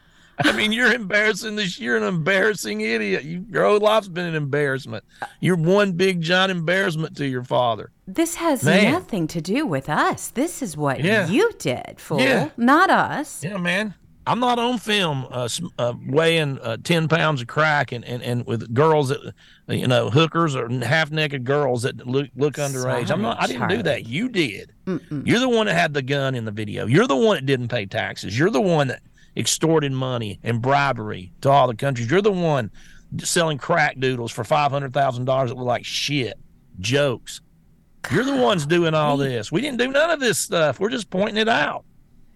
[0.43, 1.80] I mean, you're embarrassing this.
[1.80, 3.24] You're an embarrassing idiot.
[3.26, 5.04] You, your whole life's been an embarrassment.
[5.39, 7.91] You're one big giant embarrassment to your father.
[8.08, 8.91] This has Man.
[8.91, 10.30] nothing to do with us.
[10.30, 11.28] This is what Yeah.
[11.28, 12.21] you did, fool.
[12.21, 12.50] Yeah.
[12.58, 13.43] Not us.
[13.43, 13.93] Yeah, man.
[14.28, 18.46] I'm not on film uh, uh, weighing uh, 10 pounds of crack and, and, and
[18.46, 19.34] with girls that,
[19.68, 23.10] you know, hookers or half naked girls that look, look underage.
[23.10, 24.06] I'm not, I didn't do that.
[24.06, 24.74] You did.
[25.26, 26.86] You're the one that had the gun in the video.
[26.86, 28.38] You're the one that didn't pay taxes.
[28.38, 29.02] You're the one that
[29.36, 32.12] extorted money and bribery to all the countries.
[32.12, 32.70] You're the one
[33.24, 36.38] selling crack doodles for $500,000 that look like shit,
[36.80, 37.42] jokes.
[38.12, 39.52] You're the ones doing all this.
[39.52, 40.80] We didn't do none of this stuff.
[40.80, 41.86] We're just pointing it out.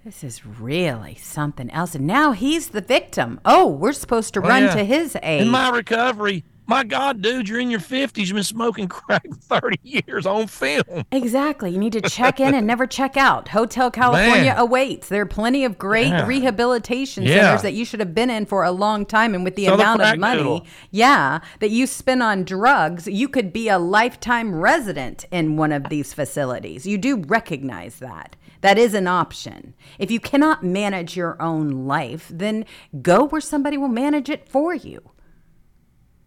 [0.06, 1.96] This is really something else.
[1.96, 3.39] And now he's the victim.
[3.44, 4.76] Oh, we're supposed to oh, run yeah.
[4.76, 5.41] to his aid.
[5.41, 8.18] In my recovery, My God, dude, you're in your 50s.
[8.28, 11.06] You've been smoking crack 30 years on film.
[11.12, 11.72] Exactly.
[11.72, 13.48] You need to check in and never check out.
[13.50, 14.58] Hotel California Man.
[14.60, 15.10] awaits.
[15.10, 16.28] There are plenty of great Yeah.
[16.28, 17.41] rehabilitation Yeah.
[17.41, 19.34] centers that you should have been in for a long time.
[19.34, 20.68] And with the So the amount of money, noodle.
[20.91, 25.89] yeah, that you spend on drugs, you could be a lifetime resident in one of
[25.89, 26.86] these facilities.
[26.86, 28.36] You do recognize that.
[28.65, 29.75] That is an option.
[29.99, 32.65] If you cannot manage your own life, then
[32.99, 35.12] go where somebody will manage it for you.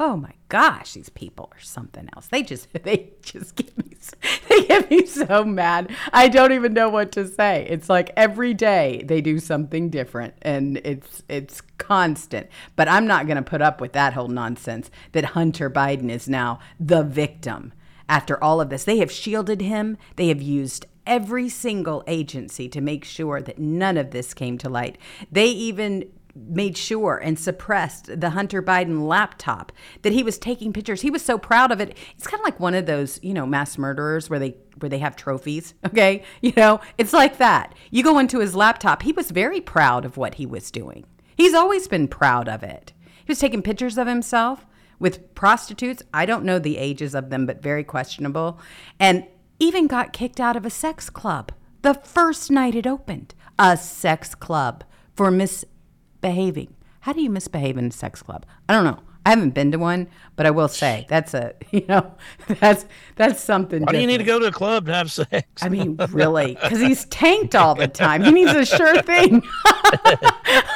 [0.01, 2.27] Oh my gosh, these people are something else.
[2.27, 3.95] They just they just get me
[4.49, 5.95] they get me so mad.
[6.13, 7.67] I don't even know what to say.
[7.69, 12.49] It's like every day they do something different and it's it's constant.
[12.77, 16.29] But I'm not going to put up with that whole nonsense that Hunter Biden is
[16.29, 17.75] now the victim
[18.11, 18.85] after all of this.
[18.85, 19.97] They have shielded him.
[20.17, 24.69] They have used every single agency to make sure that none of this came to
[24.69, 24.99] light.
[25.33, 31.01] They even made sure and suppressed the Hunter Biden laptop that he was taking pictures.
[31.01, 31.97] He was so proud of it.
[32.17, 34.99] It's kind of like one of those, you know, mass murderers where they where they
[34.99, 36.25] have trophies, okay?
[36.41, 37.75] You know, it's like that.
[37.91, 39.03] You go into his laptop.
[39.03, 41.05] He was very proud of what he was doing.
[41.37, 42.93] He's always been proud of it.
[43.25, 44.67] He was taking pictures of himself
[45.01, 46.05] with prostitutes.
[46.15, 48.61] I don't know the ages of them, but very questionable.
[49.01, 49.27] And
[49.59, 51.51] even got kicked out of a sex club
[51.83, 53.35] the first night it opened.
[53.59, 54.85] A sex club
[55.15, 56.75] for misbehaving.
[57.01, 58.47] How do you misbehave in a sex club?
[58.69, 59.01] I don't know.
[59.27, 62.15] I haven't been to one, but I will say that's a you know
[62.61, 63.83] that's that's something.
[63.83, 65.47] Why do you need to go to a club to have sex?
[65.63, 68.23] I mean, really, because he's tanked all the time.
[68.25, 69.43] He needs a sure thing.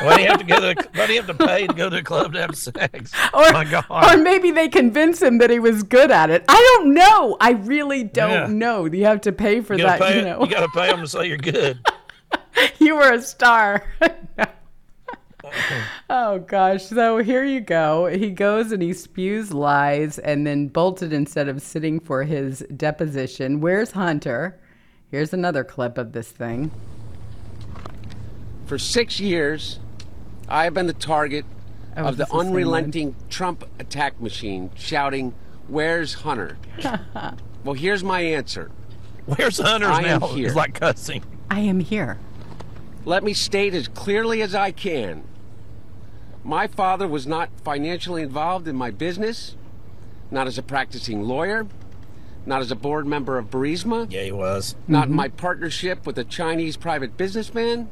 [0.02, 0.88] Why do you have to go to?
[0.94, 3.12] Why do you have to pay to go to a club to have sex?
[3.32, 3.86] or, My God.
[3.90, 6.44] or maybe they convince him that he was good at it.
[6.48, 7.36] I don't know.
[7.40, 8.46] I really don't Yeah.
[8.48, 8.84] know.
[8.84, 10.00] You have to pay for you that.
[10.00, 10.18] pay.
[10.18, 11.78] you know, you gotta pay them to say you're good.
[12.78, 13.84] you were a star.
[16.14, 16.84] Oh gosh.
[16.84, 18.06] So here you go.
[18.06, 23.60] He goes and he spews lies and then bolted instead of sitting for his deposition.
[23.60, 24.58] Where's Hunter?
[25.10, 26.70] Here's another clip of this thing.
[28.66, 29.78] For six years,
[30.48, 31.44] I have been the target
[31.96, 32.46] Oh, of the this is the one.
[32.48, 35.32] unrelenting Trump attack machine shouting,
[35.68, 36.56] Where's Hunter?
[37.64, 38.70] well, here's my answer.
[39.26, 40.46] Where's Hunter's I am here.
[40.48, 41.22] It's like cussing.
[41.50, 42.18] I am here.
[43.04, 45.22] Let me state as clearly as I can.
[46.44, 49.56] My father was not financially involved in my business,
[50.30, 51.66] not as a practicing lawyer,
[52.44, 54.76] not as a board member of Burisma, Yeah, he was.
[54.86, 55.10] not Mm-hmm.
[55.12, 57.88] in my partnership with a Chinese private businessman,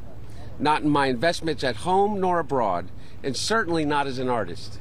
[0.59, 2.91] not in my investments at home nor abroad,
[3.23, 4.79] and certainly not as an artist.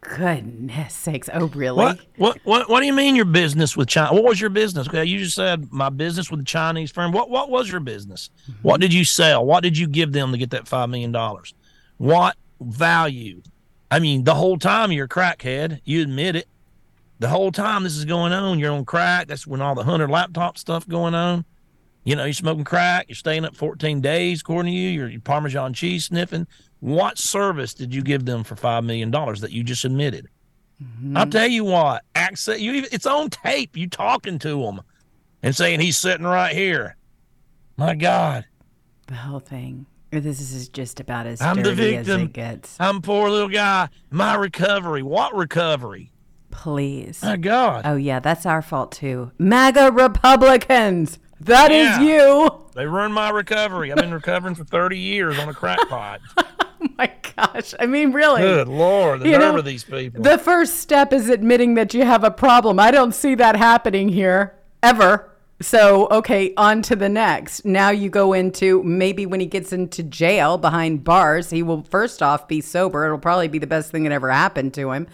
[0.00, 1.28] Goodness sakes.
[1.32, 1.76] Oh, really?
[1.76, 2.00] What?
[2.16, 2.38] What?
[2.44, 2.68] What?
[2.70, 4.14] What do you mean your business with China?
[4.14, 4.88] What was your business?
[4.88, 7.12] Okay, you just said my business with the Chinese firm.
[7.12, 7.28] What?
[7.30, 8.30] What was your business?
[8.62, 9.44] What did you sell?
[9.44, 11.54] What did you give them to get that five million dollars?
[12.00, 13.42] What value?
[13.90, 15.82] I mean, the whole time you're a crackhead.
[15.84, 16.48] You admit it.
[17.18, 19.26] The whole time this is going on, you're on crack.
[19.26, 21.44] That's when all the hunter laptop stuff going on.
[22.04, 23.04] You know, you're smoking crack.
[23.10, 24.88] You're staying up 14 days, according to you.
[24.88, 26.46] You're, you're Parmesan cheese sniffing.
[26.78, 30.26] What service did you give them for five million dollars that you just admitted?
[30.82, 31.18] Mm-hmm.
[31.18, 33.76] I'll tell you what, access you even it's on tape.
[33.76, 34.80] You talking to him
[35.42, 36.96] and saying he's sitting right here.
[37.76, 38.46] My God,
[39.06, 39.84] The whole thing.
[40.10, 42.22] This is just about as I'm the victim.
[42.22, 42.76] it gets.
[42.80, 43.88] I'm poor little guy.
[44.10, 45.02] My recovery.
[45.02, 46.10] What recovery?
[46.50, 47.22] Please.
[47.22, 47.82] My God.
[47.84, 49.30] Oh yeah, that's our fault too.
[49.38, 51.18] MAGA Republicans.
[51.40, 52.00] That is Yeah.
[52.00, 52.50] you.
[52.74, 53.90] They ruined my recovery.
[53.92, 56.20] I've been recovering for 30 years on a crack pot.
[56.82, 57.74] Oh my gosh.
[57.78, 58.40] I mean, really.
[58.40, 60.22] Good Lord, the You nerve know, of these people.
[60.22, 62.80] The first step is admitting that you have a problem.
[62.80, 65.29] I don't see that happening here ever.
[65.62, 67.66] So, okay, on to the next.
[67.66, 72.22] Now you go into maybe when he gets into jail behind bars, he will first
[72.22, 73.04] off be sober.
[73.04, 75.06] It'll probably be the best thing that ever happened to him.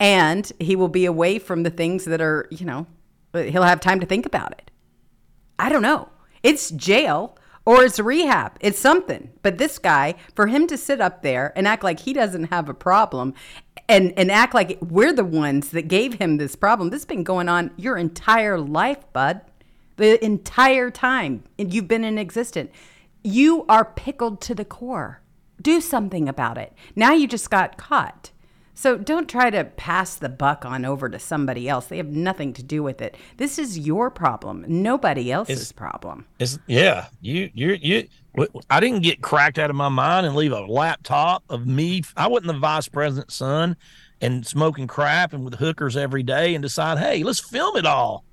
[0.00, 2.86] And he will be away from the things that are, you know,
[3.32, 4.72] he'll have time to think about it.
[5.60, 6.08] I don't know.
[6.42, 8.56] It's jail or it's rehab.
[8.60, 9.30] It's something.
[9.42, 12.68] But this guy, for him to sit up there and act like he doesn't have
[12.68, 13.32] a problem
[13.88, 17.22] and, and act like we're the ones that gave him this problem, this has been
[17.22, 19.40] going on your entire life, bud.
[19.96, 22.70] The entire time you've been in existence.
[23.22, 25.22] You are pickled to the core.
[25.62, 26.72] Do something about it.
[26.94, 28.32] Now you just got caught.
[28.76, 31.86] So don't try to pass the buck on over to somebody else.
[31.86, 33.16] They have nothing to do with it.
[33.36, 36.26] This is your problem, nobody else's problem.
[36.40, 38.08] It's, yeah, you, you, you.
[38.68, 42.02] I didn't get cracked out of my mind and leave a laptop of me.
[42.16, 43.76] I wasn't the vice president's son
[44.20, 48.24] and smoking crap and with hookers every day and decide, hey, let's film it all.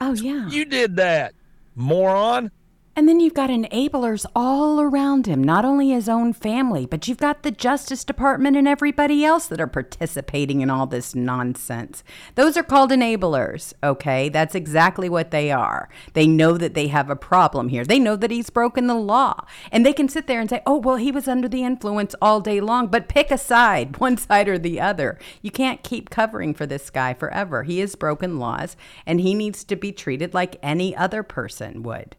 [0.00, 0.48] Oh yeah.
[0.48, 1.34] You did that,
[1.74, 2.50] moron.
[2.98, 7.18] And then you've got enablers all around him, not only his own family, but you've
[7.18, 12.02] got the Justice Department and everybody else that are participating in all this nonsense.
[12.36, 14.30] Those are called enablers, okay?
[14.30, 15.90] That's exactly what they are.
[16.14, 17.84] They know that they have a problem here.
[17.84, 19.44] They know that he's broken the law.
[19.70, 22.40] And they can sit there and say, oh, well, he was under the influence all
[22.40, 25.18] day long, but pick a side, one side or the other.
[25.42, 27.62] You can't keep covering for this guy forever.
[27.64, 28.74] He has broken laws
[29.04, 32.16] and he needs to be treated like any other person would.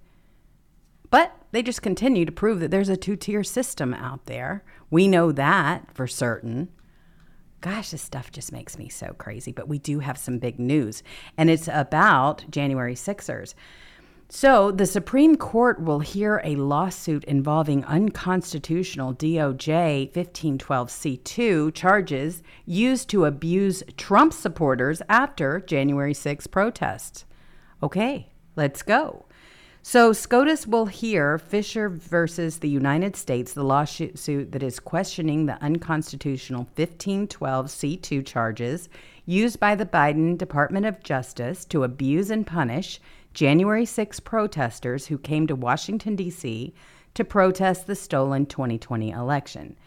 [1.10, 4.64] But they just continue to prove that there's a two tier system out there.
[4.90, 6.70] We know that for certain.
[7.62, 9.52] Gosh, this stuff just makes me so crazy.
[9.52, 11.04] But we do have some big news,
[11.38, 13.56] and it's about January Sixers.
[14.30, 23.24] So, the Supreme Court will hear a lawsuit involving unconstitutional DOJ 1512C2 charges used to
[23.24, 27.24] abuse Trump supporters after January 6 protests.
[27.82, 29.27] Okay, let's go.
[29.90, 35.58] So SCOTUS will hear Fisher versus the United States, the lawsuit that is questioning the
[35.64, 38.90] unconstitutional 1512C2 charges
[39.26, 43.00] used by the Biden Department of Justice to abuse and punish
[43.34, 46.74] January 6 protesters who came to Washington, D.C.
[47.14, 49.78] to protest the stolen 2020 election.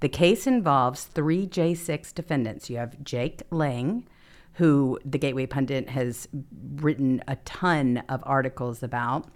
[0.00, 2.70] The case involves three J6 defendants.
[2.70, 4.06] You have Jake Lang,
[4.54, 6.28] who the Gateway Pundit has
[6.76, 9.28] written a ton of articles about.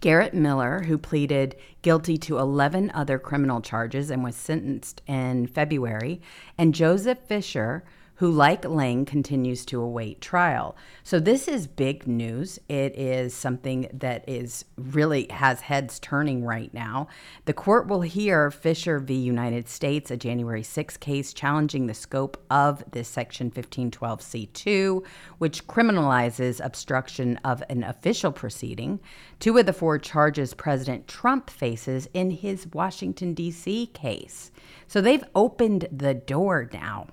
[0.00, 6.20] Garrett Miller, who pleaded guilty to 11 other criminal charges and was sentenced in February,
[6.58, 7.84] and Joseph Fisher,
[8.16, 10.76] who, like Lang, continues to await trial.
[11.02, 12.58] So, this is big news.
[12.68, 17.08] It is something that is really has heads turning right now.
[17.46, 19.14] The court will hear Fisher v.
[19.14, 25.04] United States, a January 6 case challenging the scope of this Section 1512C2,
[25.38, 29.00] which criminalizes obstruction of an official proceeding.
[29.40, 33.86] Two of the four charges President Trump faces in his Washington, D.C.
[33.86, 34.50] case.
[34.86, 37.06] So, they've opened the door now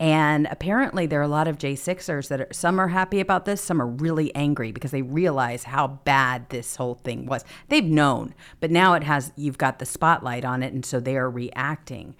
[0.00, 3.60] and apparently, there are a lot of J6ers that are, some are happy about this,
[3.60, 7.44] some are really angry because they realize how bad this whole thing was.
[7.68, 11.16] They've known, but now it has, you've got the spotlight on it, and so they
[11.16, 12.14] are reacting.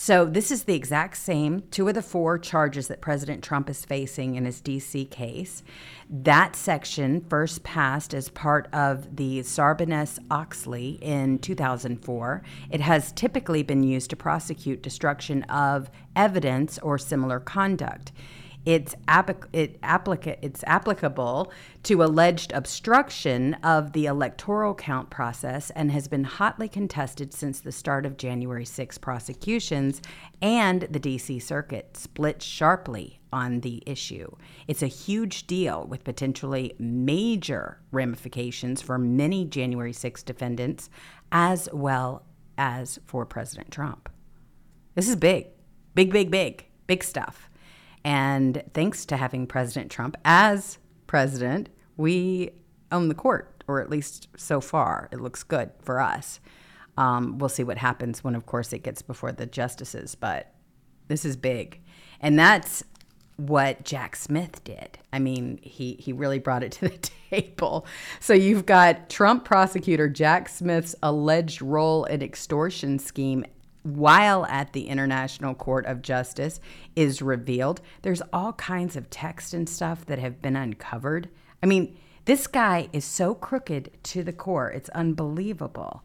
[0.00, 3.84] So, this is the exact same two of the four charges that President Trump is
[3.84, 5.64] facing in his DC case.
[6.08, 12.42] That section first passed as part of the Sarbanes Oxley in 2004.
[12.70, 18.12] It has typically been used to prosecute destruction of evidence or similar conduct.
[18.64, 18.94] It's,
[19.52, 21.52] it applica- it's applicable
[21.84, 27.72] to alleged obstruction of the electoral count process and has been hotly contested since the
[27.72, 30.02] start of January 6 prosecutions,
[30.42, 34.30] and the DC Circuit split sharply on the issue.
[34.66, 40.90] It's a huge deal with potentially major ramifications for many January 6 defendants,
[41.32, 42.24] as well
[42.56, 44.08] as for President Trump.
[44.94, 45.46] This is big,
[45.94, 47.48] big, big, big, big stuff.
[48.04, 52.50] And thanks to having President Trump as president, we
[52.92, 56.40] own the court, or at least so far, it looks good for us.
[56.96, 60.52] Um, we'll see what happens when, of course, it gets before the justices, but
[61.08, 61.80] this is big.
[62.20, 62.82] And that's
[63.36, 64.98] what Jack Smith did.
[65.12, 67.86] I mean, he, he really brought it to the table.
[68.18, 73.44] So you've got Trump prosecutor Jack Smith's alleged role in extortion scheme
[73.82, 76.60] while at the International Court of Justice
[76.96, 77.80] is revealed.
[78.02, 81.28] There's all kinds of text and stuff that have been uncovered.
[81.62, 84.70] I mean, this guy is so crooked to the core.
[84.70, 86.02] It's unbelievable.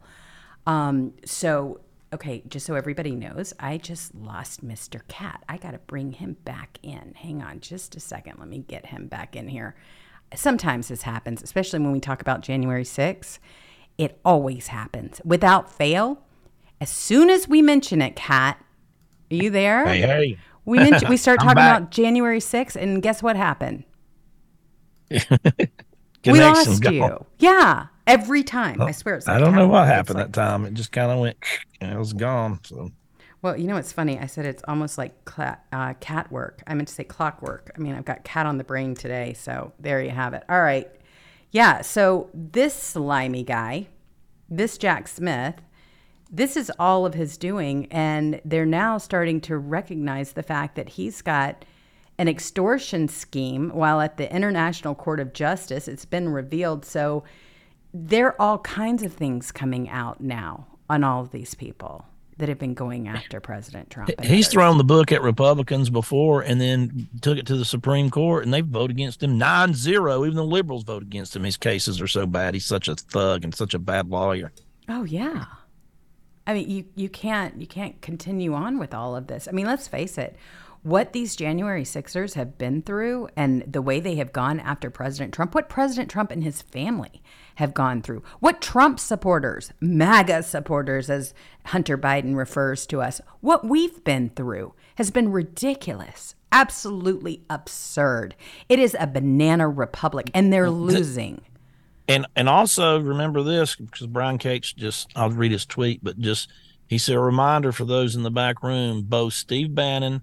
[0.66, 1.82] Um, so,
[2.14, 5.06] okay, just so everybody knows, I just lost Mr.
[5.08, 5.44] Cat.
[5.50, 7.14] I got to bring him back in.
[7.18, 8.40] Hang on just a second.
[8.40, 9.76] Let me get him back in here.
[10.34, 13.40] Sometimes this happens, especially when we talk about January 6th.
[13.98, 16.24] It always happens without fail
[16.84, 18.62] as soon as we mention it, Cat,
[19.32, 19.88] are you there?
[19.88, 20.38] Hey, hey.
[20.66, 23.86] We mention, we start talking about January 6th, and guess what happened?
[25.10, 25.18] we
[26.26, 27.26] lost you.
[27.40, 28.82] Yeah, every time.
[28.82, 29.28] I swear it's.
[29.28, 30.66] Like I don't know what happened like, that time.
[30.66, 31.38] It just kind of went.
[31.80, 32.60] And it was gone.
[32.66, 32.92] So.
[33.42, 34.20] Well, you know what's funny?
[34.20, 36.64] I said it's almost like cl- uh, cat work.
[36.68, 37.72] I meant to say clockwork.
[37.78, 40.44] I mean, I've got cat on the brain today, so there you have it.
[40.50, 40.92] All right,
[41.52, 41.82] yeah.
[41.82, 43.88] So this slimy guy,
[44.50, 45.56] this Jack Smith,
[46.34, 47.88] this is all of his doing.
[47.92, 51.64] And they're now starting to recognize the fact that he's got
[52.18, 55.88] an extortion scheme while at the International Court of Justice.
[55.88, 56.86] It's been revealed.
[56.86, 57.24] So
[57.94, 62.06] there are all kinds of things coming out now on all of these people.
[62.38, 64.10] that have been going after President Trump.
[64.24, 68.44] He's thrown the book at Republicans before and then took it to the Supreme Court
[68.44, 70.26] and they vote against him 9 0.
[70.26, 71.44] Even the liberals vote against him.
[71.44, 72.56] His cases are so bad.
[72.56, 74.52] He's such a thug and such a bad lawyer.
[74.90, 75.46] Oh, yeah.
[76.46, 79.48] I mean, you, you can't you can't continue on with all of this.
[79.48, 80.38] I mean, let's face it
[80.84, 85.34] what these January Sixers have been through and the way they have gone after President
[85.34, 87.24] Trump, what President Trump and his family
[87.56, 91.34] have gone through, what Trump supporters, MAGA supporters, as
[91.68, 98.36] Hunter Biden refers to us, what we've been through has been ridiculous, absolutely absurd.
[98.68, 101.42] It is a banana republic, and they're losing.
[102.08, 106.50] And and also remember this because Brian Cates just I'll read his tweet, but just
[106.88, 110.22] he said a reminder for those in the back room, both Steve Bannon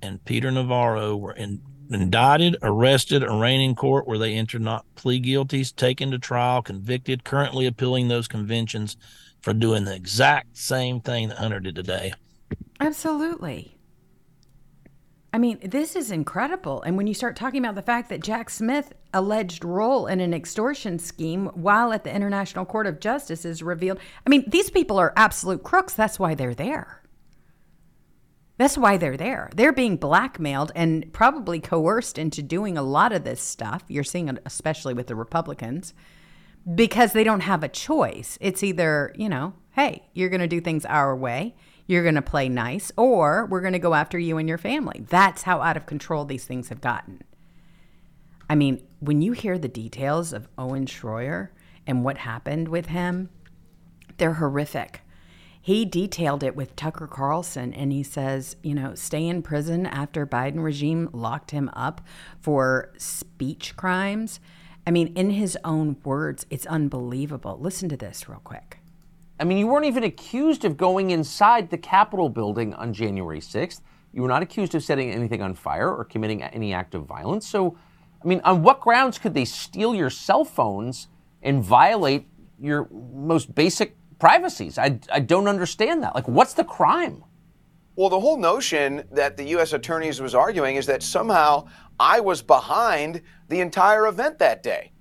[0.00, 1.60] and Peter Navarro were in,
[1.90, 7.24] indicted, arrested, arraigned in court where they entered not plea guilties, taken to trial, convicted,
[7.24, 8.96] currently appealing those conventions
[9.40, 12.12] for doing the exact same thing that Hunter did today.
[12.80, 13.77] Absolutely.
[15.32, 16.80] I mean, this is incredible.
[16.82, 20.32] And when you start talking about the fact that Jack Smith alleged role in an
[20.32, 24.98] extortion scheme while at the International Court of Justice is revealed, I mean, these people
[24.98, 25.92] are absolute crooks.
[25.92, 27.02] That's why they're there.
[28.56, 29.50] That's why they're there.
[29.54, 33.84] They're being blackmailed and probably coerced into doing a lot of this stuff.
[33.86, 35.94] You're seeing it especially with the Republicans
[36.74, 38.36] because they don't have a choice.
[38.40, 41.54] It's either, you know, hey, you're going to do things our way,
[41.88, 45.04] you're going to play nice, or we're going to go after you and your family.
[45.08, 47.24] That's how out of control these things have gotten.
[48.48, 51.48] I mean, when you hear the details of Owen Schroyer
[51.84, 53.30] and what happened with him,
[54.18, 55.02] they're horrific
[55.68, 60.26] he detailed it with Tucker Carlson and he says, you know, stay in prison after
[60.26, 62.00] Biden regime locked him up
[62.40, 64.40] for speech crimes.
[64.86, 67.58] I mean, in his own words, it's unbelievable.
[67.60, 68.78] Listen to this real quick.
[69.40, 73.80] I mean, you weren't even accused of going inside the Capitol building on January 6th.
[74.12, 77.46] You were not accused of setting anything on fire or committing any act of violence.
[77.46, 77.76] So,
[78.22, 81.08] I mean, on what grounds could they steal your cell phones
[81.42, 82.26] and violate
[82.60, 84.78] your most basic privacies.
[84.78, 86.14] I, I don't understand that.
[86.14, 87.24] Like, what's the crime?
[87.96, 89.72] Well, the whole notion that the U.S.
[89.72, 91.66] attorneys was arguing is that somehow
[91.98, 94.92] I was behind the entire event that day.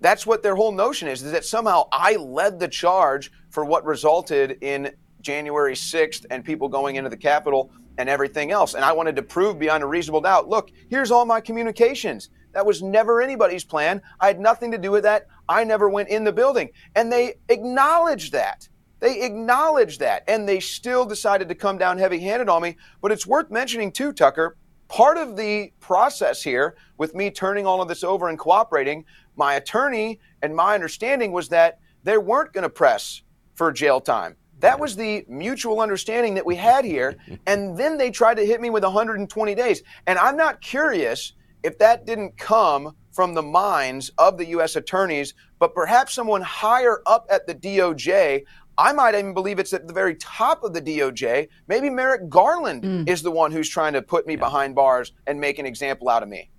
[0.00, 3.84] That's what their whole notion is, is that somehow I led the charge for what
[3.86, 8.74] resulted in January 6th and people going into the Capitol and everything else.
[8.74, 12.30] And I wanted to prove beyond a reasonable doubt look, here's all my communications.
[12.52, 14.02] That was never anybody's plan.
[14.20, 15.28] I had nothing to do with that.
[15.48, 16.70] I never went in the building.
[16.96, 18.68] And they acknowledged that.
[18.98, 20.24] They acknowledged that.
[20.26, 22.76] And they still decided to come down heavy handed on me.
[23.00, 24.56] But it's worth mentioning, too, Tucker,
[24.88, 29.04] part of the process here with me turning all of this over and cooperating,
[29.36, 33.22] my attorney and my understanding was that they weren't going to press
[33.54, 34.36] for jail time.
[34.60, 37.16] That was the mutual understanding that we had here.
[37.46, 39.82] And then they tried to hit me with 120 days.
[40.06, 44.76] And I'm not curious if that didn't come from the minds of the U.S.
[44.76, 48.44] attorneys, but perhaps someone higher up at the DOJ.
[48.76, 51.48] I might even believe it's at the very top of the DOJ.
[51.68, 53.08] Maybe Merrick Garland mm.
[53.08, 54.40] is the one who's trying to put me yeah.
[54.40, 56.50] behind bars and make an example out of me.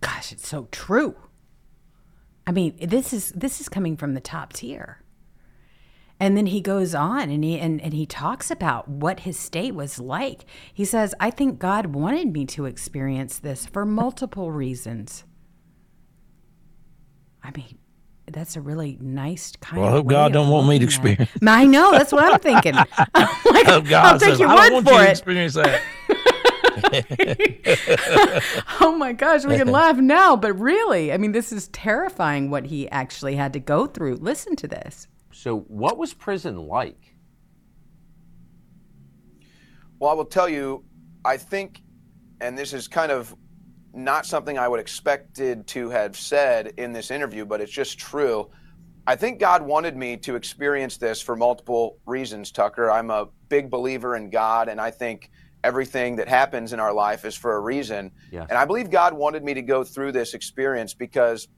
[0.00, 1.16] Gosh, it's so true.
[2.46, 5.02] I mean, this is this is coming from the top tier.
[6.18, 9.74] And then he goes on and he and, and he talks about what his state
[9.74, 10.46] was like.
[10.72, 15.24] He says, I think God wanted me to experience this for multiple reasons.
[17.42, 17.78] I mean,
[18.32, 19.94] that's a really nice kind well, of.
[19.94, 21.30] I hope God don't want me to experience.
[21.46, 22.74] I know that's what I'm thinking.
[23.46, 25.10] Like, oh, God I'll take says, your word for you it.
[25.10, 25.80] experience that.
[28.80, 32.66] oh my gosh, we can laugh now, but really, I mean, this is terrifying what
[32.66, 34.16] he actually had to go through.
[34.16, 35.08] Listen to this.
[35.36, 37.14] So, what was prison like?
[39.98, 40.82] Well, I will tell you,
[41.26, 41.82] I think,
[42.40, 43.36] and this is kind of
[43.92, 48.50] not something I would expected to have said in this interview, but it's just true.
[49.06, 52.90] I think God wanted me to experience this for multiple reasons, Tucker.
[52.90, 55.30] I'm a big believer in God, and I think
[55.62, 58.10] everything that happens in our life is for a reason.
[58.32, 58.46] Yes.
[58.48, 61.48] And I believe God wanted me to go through this experience because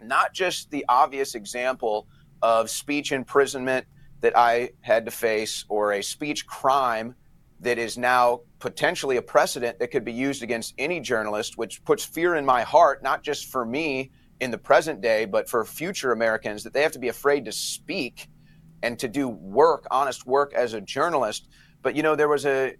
[0.00, 2.06] not just the obvious example
[2.42, 3.86] of speech imprisonment
[4.20, 7.14] that I had to face or a speech crime
[7.60, 12.04] that is now potentially a precedent that could be used against any journalist, which puts
[12.04, 14.10] fear in my heart, not just for me
[14.40, 17.52] in the present day, but for future Americans, that they have to be afraid to
[17.52, 18.28] speak
[18.82, 21.48] and to do work, honest work as a journalist.
[21.82, 22.76] But you know, there was a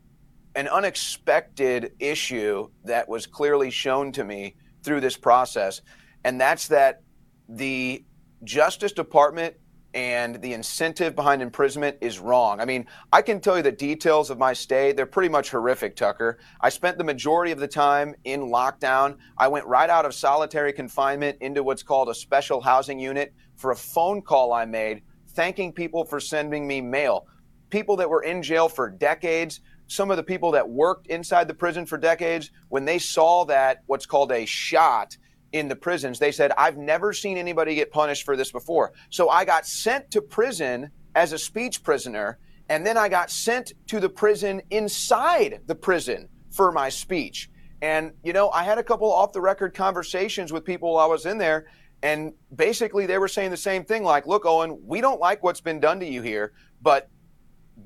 [0.54, 5.82] an unexpected issue that was clearly shown to me through this process,
[6.24, 7.02] and that's that
[7.48, 8.04] the
[8.44, 9.54] Justice Department
[9.94, 12.60] and the incentive behind imprisonment is wrong.
[12.60, 14.92] I mean, I can tell you the details of my stay.
[14.92, 16.38] They're pretty much horrific, Tucker.
[16.60, 19.16] I spent the majority of the time in lockdown.
[19.38, 23.70] I went right out of solitary confinement into what's called a special housing unit for
[23.70, 27.26] a phone call I made thanking people for sending me mail.
[27.70, 31.54] People that were in jail for decades, some of the people that worked inside the
[31.54, 35.16] prison for decades, when they saw that what's called a shot
[35.52, 38.92] in the prisons, they said, I've never seen anybody get punished for this before.
[39.10, 42.38] So I got sent to prison as a speech prisoner,
[42.68, 47.50] and then I got sent to the prison inside the prison for my speech.
[47.80, 51.08] And, you know, I had a couple off the record conversations with people while I
[51.08, 51.66] was in there,
[52.02, 55.60] and basically they were saying the same thing like, look, Owen, we don't like what's
[55.60, 57.08] been done to you here, but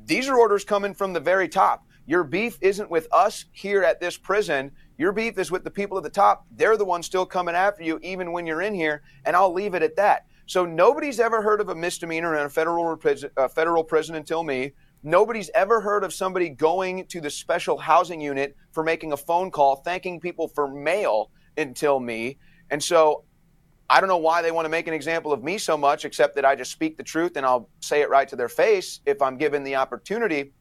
[0.04, 1.86] these are orders coming from the very top.
[2.06, 4.72] Your beef isn't with us here at this prison.
[5.02, 6.46] Your beef is with the people at the top.
[6.52, 9.02] They're the ones still coming after you, even when you're in here.
[9.24, 10.26] And I'll leave it at that.
[10.46, 12.96] So nobody's ever heard of a misdemeanor in a federal,
[13.52, 14.74] federal prison until me.
[15.02, 19.50] Nobody's ever heard of somebody going to the special housing unit for making a phone
[19.50, 22.38] call, thanking people for mail until me.
[22.70, 23.24] And so
[23.90, 26.36] I don't know why they want to make an example of me so much, except
[26.36, 29.20] that I just speak the truth and I'll say it right to their face if
[29.20, 30.52] I'm given the opportunity.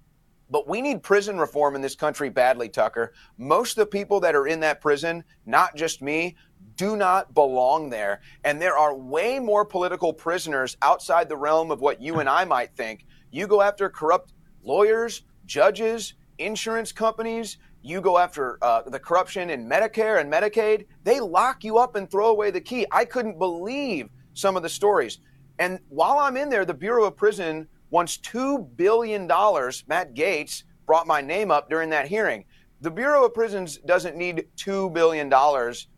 [0.52, 3.14] But we need prison reform in this country badly, Tucker.
[3.38, 6.36] Most of the people that are in that prison, not just me,
[6.76, 8.22] do not belong there.
[8.44, 12.44] And there are way more political prisoners outside the realm of what you and I
[12.44, 13.06] might think.
[13.32, 19.68] You go after corrupt lawyers, judges, insurance companies, you go after uh, the corruption in
[19.68, 22.86] Medicare and Medicaid, they lock you up and throw away the key.
[22.92, 25.20] I couldn't believe some of the stories.
[25.60, 29.28] And while I'm in there, the Bureau of Prison wants $2 billion.
[29.28, 32.46] Matt Gaetz brought my name up during that hearing.
[32.82, 35.32] The Bureau of Prisons doesn't need $2 billion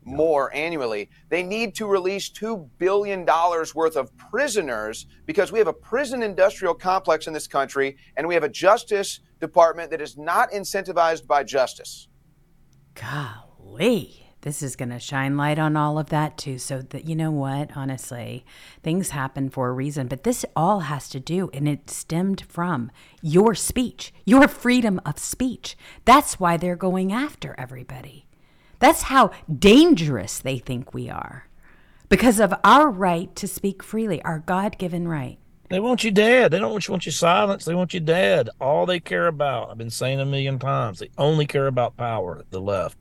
[0.04, 1.10] more annually.
[1.30, 6.74] They need to release $2 billion worth of prisoners because we have a prison industrial
[6.74, 11.46] complex in this country and we have a justice department that is not incentivized by
[11.46, 12.10] justice.
[12.96, 16.58] Golly this is going to shine light on all of that too.
[16.58, 18.46] So that, you know what, honestly,
[18.84, 22.92] things happen for a reason, but this all has to do, and it stemmed from
[23.22, 25.76] your speech, your freedom of speech.
[26.06, 28.28] That's why they're going after everybody.
[28.80, 31.48] That's how dangerous they think we are
[32.10, 35.40] because of our right to speak freely, our God given right.
[35.70, 36.52] They want you dead.
[36.52, 37.66] They don't want you silenced.
[37.66, 38.50] They want you dead.
[38.60, 42.44] All they care about, I've been saying a million times, they only care about power,
[42.50, 42.98] the left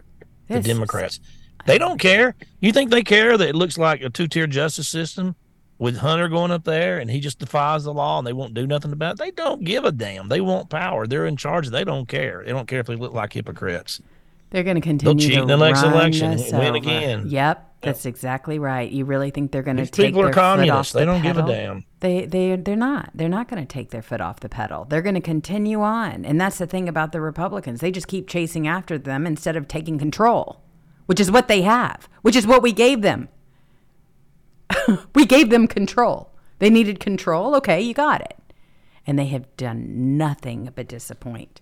[0.52, 1.20] the Democrats.
[1.66, 2.34] They don't care.
[2.60, 5.36] You think they care that it looks like a two tier justice system
[5.78, 8.66] with Hunter going up there and he just defies the law and they won't do
[8.66, 9.18] nothing about it?
[9.18, 10.28] They don't give a damn.
[10.28, 11.06] They want power.
[11.06, 11.68] They're in charge.
[11.68, 12.42] They don't care.
[12.44, 14.00] They don't care if they look like hypocrites.
[14.50, 17.28] They're going to continue They'll cheat to the next election and win again.
[17.28, 18.90] Yep, that's exactly right.
[18.90, 20.92] You really think they're going to take people are their foot off communists.
[20.92, 21.84] the They don't give a damn.
[22.00, 23.10] They they they're not.
[23.14, 24.84] They're not going to take their foot off the pedal.
[24.84, 26.24] They're going to continue on.
[26.24, 27.80] And that's the thing about the Republicans.
[27.80, 30.62] They just keep chasing after them instead of taking control,
[31.06, 33.28] which is what they have, which is what we gave them.
[35.14, 36.30] we gave them control.
[36.60, 37.54] They needed control.
[37.56, 38.38] Okay, you got it.
[39.06, 41.60] And they have done nothing but disappoint.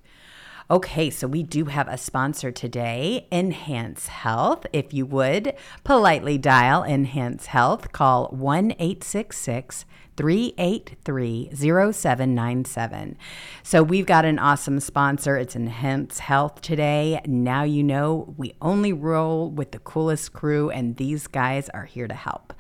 [0.70, 4.66] Okay, so we do have a sponsor today, Enhance Health.
[4.72, 5.52] If you would
[5.82, 9.84] politely dial Enhance Health, call 1 866
[10.16, 13.16] 383 0797.
[13.64, 15.36] So we've got an awesome sponsor.
[15.36, 17.20] It's Enhance Health today.
[17.26, 22.06] Now you know we only roll with the coolest crew, and these guys are here
[22.06, 22.52] to help.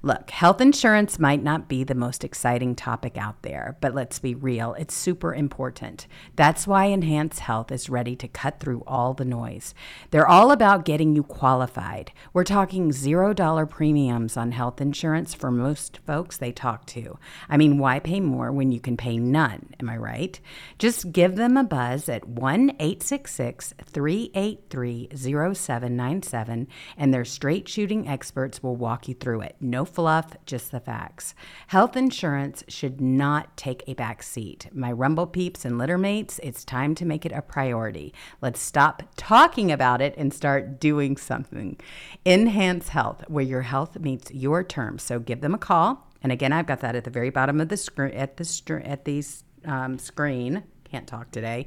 [0.00, 4.32] Look, health insurance might not be the most exciting topic out there, but let's be
[4.32, 6.06] real, it's super important.
[6.36, 9.74] That's why Enhance Health is ready to cut through all the noise.
[10.12, 12.12] They're all about getting you qualified.
[12.32, 17.18] We're talking $0 premiums on health insurance for most folks they talk to.
[17.48, 19.74] I mean, why pay more when you can pay none?
[19.80, 20.38] Am I right?
[20.78, 28.62] Just give them a buzz at 1 866 383 0797 and their straight shooting experts
[28.62, 29.56] will walk you through it.
[29.60, 31.34] No fluff, just the facts.
[31.68, 34.68] Health insurance should not take a back seat.
[34.72, 38.14] My Rumble peeps and littermates, it's time to make it a priority.
[38.40, 41.78] Let's stop talking about it and start doing something.
[42.24, 45.02] Enhance Health, where your health meets your terms.
[45.02, 46.08] So give them a call.
[46.22, 49.04] And again, I've got that at the very bottom of the screen at the at
[49.04, 49.24] the
[49.64, 50.64] um, screen.
[50.84, 51.66] Can't talk today.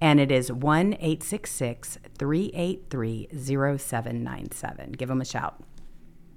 [0.00, 4.92] And it is 1 866 383 0797.
[4.92, 5.62] Give them a shout.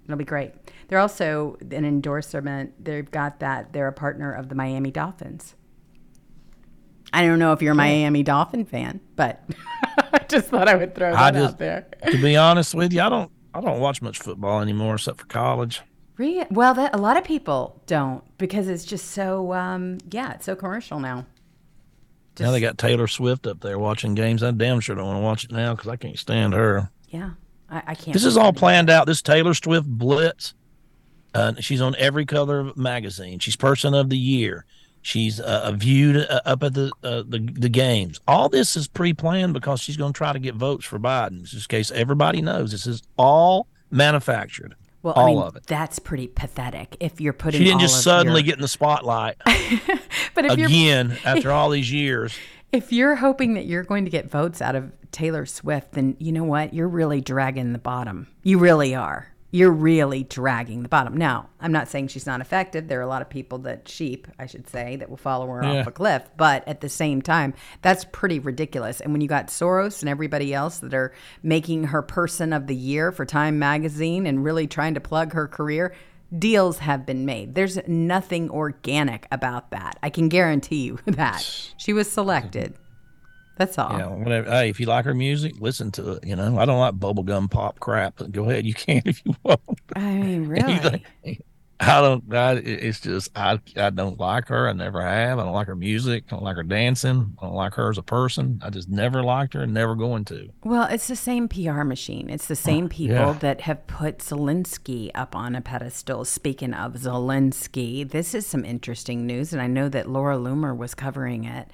[0.05, 0.51] It'll be great.
[0.87, 2.83] They're also an endorsement.
[2.83, 3.73] They've got that.
[3.73, 5.55] They're a partner of the Miami Dolphins.
[7.13, 9.43] I don't know if you're a Miami Dolphin fan, but
[10.13, 11.87] I just thought I would throw I that just, out there.
[12.09, 15.25] to be honest with you, I don't, I don't watch much football anymore except for
[15.27, 15.81] college.
[16.17, 20.45] Re- well, that, a lot of people don't because it's just so, um, yeah, it's
[20.45, 21.27] so commercial now.
[22.39, 24.41] now they got Taylor Swift up there watching games.
[24.43, 26.89] I damn sure don't want to watch it now because I can't stand her.
[27.09, 27.31] Yeah,
[27.73, 28.13] I, I can't.
[28.13, 29.07] This is all planned out.
[29.07, 30.53] This Taylor Swift blitz.
[31.33, 33.39] Uh, she's on every color of magazine.
[33.39, 34.65] She's person of the year.
[35.01, 38.19] She's uh, viewed uh, up at the, uh, the the games.
[38.27, 41.43] All this is pre-planned because she's going to try to get votes for Biden.
[41.43, 44.75] Just in case everybody knows, this is all manufactured.
[45.01, 45.65] Well, all I mean, of it.
[45.67, 46.95] that's pretty pathetic.
[47.01, 49.35] If you're putting, She didn't just suddenly your- get in the spotlight
[50.35, 52.33] but if again after all these years.
[52.73, 56.31] If you're hoping that you're going to get votes out of Taylor Swift, then you
[56.31, 56.73] know what?
[56.73, 58.27] You're really dragging the bottom.
[58.41, 59.27] You really are.
[59.51, 61.15] You're really dragging the bottom.
[61.15, 62.87] Now, I'm not saying she's not effective.
[62.87, 65.63] There are a lot of people that sheep, I should say, that will follow her
[65.63, 65.81] Yeah.
[65.81, 66.27] off a cliff.
[66.35, 67.53] But at the same time,
[67.83, 68.99] that's pretty ridiculous.
[68.99, 71.13] And when you got Soros and everybody else that are
[71.43, 75.47] making her person of the year for Time magazine and really trying to plug her
[75.47, 75.93] career,
[76.37, 77.55] deals have been made.
[77.55, 79.97] There's nothing organic about that.
[80.01, 81.41] I can guarantee you that.
[81.77, 82.75] She was selected.
[83.57, 83.97] That's all.
[83.97, 84.49] Yeah, whatever.
[84.49, 86.25] Hey, if you like her music, listen to it.
[86.25, 88.15] You know, I don't like bubblegum pop crap.
[88.17, 89.61] But go ahead, you can if you want.
[89.95, 91.03] I mean, really.
[91.79, 92.33] I don't.
[92.33, 93.59] I, it's just I.
[93.75, 94.69] I don't like her.
[94.69, 95.39] I never have.
[95.39, 96.25] I don't like her music.
[96.27, 97.35] I don't like her dancing.
[97.39, 98.61] I don't like her as a person.
[98.63, 100.49] I just never liked her and never going to.
[100.63, 102.29] Well, it's the same PR machine.
[102.29, 103.37] It's the same people yeah.
[103.39, 106.25] that have put Zelensky up on a pedestal.
[106.25, 110.95] Speaking of Zelensky, this is some interesting news, and I know that Laura Loomer was
[110.95, 111.69] covering it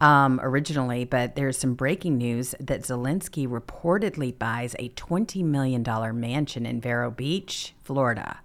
[0.00, 5.82] um, originally, but there's some breaking news that Zelensky reportedly buys a $20 million
[6.20, 8.40] mansion in Vero Beach, Florida.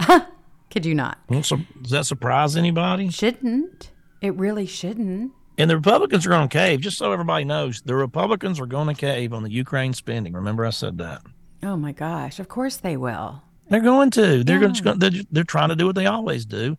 [0.72, 1.18] Could you not?
[1.28, 3.10] Well, so, does that surprise anybody?
[3.10, 3.90] Shouldn't.
[4.20, 5.32] It really shouldn't.
[5.58, 6.80] And the Republicans are going to cave.
[6.80, 10.32] Just so everybody knows, the Republicans are going to cave on the Ukraine spending.
[10.32, 11.20] Remember, I said that.
[11.62, 12.38] Oh my gosh.
[12.40, 13.42] Of course they will.
[13.68, 14.42] They're going to.
[14.44, 14.72] They're Yeah.
[14.82, 14.98] going.
[14.98, 16.76] They're, they're trying to do what they always do.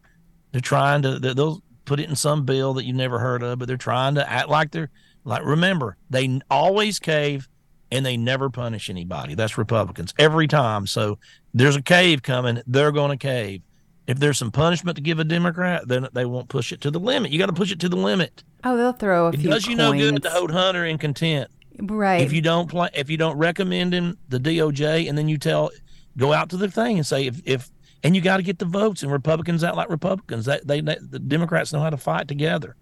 [0.51, 1.19] They're trying to.
[1.19, 4.15] they- They'll put it in some bill that you never heard of, but they're trying
[4.15, 4.89] to act like they're
[5.23, 5.43] like.
[5.45, 7.47] Remember, they always cave,
[7.91, 9.35] and they never punish anybody.
[9.35, 10.87] That's Republicans every time.
[10.87, 11.19] So
[11.53, 12.61] there's a cave coming.
[12.65, 13.61] They're going to cave.
[14.05, 16.99] If there's some punishment to give a Democrat, then they won't push it to the
[16.99, 17.31] limit.
[17.31, 18.43] You got to push it to the limit.
[18.63, 21.53] Oh, they'll throw a It few does you no good to hold Hunter in contempt.
[21.79, 22.21] Right.
[22.21, 25.71] If you don't play, if you don't recommend him the DOJ, and then you tell,
[26.17, 27.71] go out to the thing and say if if
[28.03, 30.45] and you got to get the votes and Republicans out like Republicans.
[30.45, 32.75] That they, they the Democrats know how to fight together.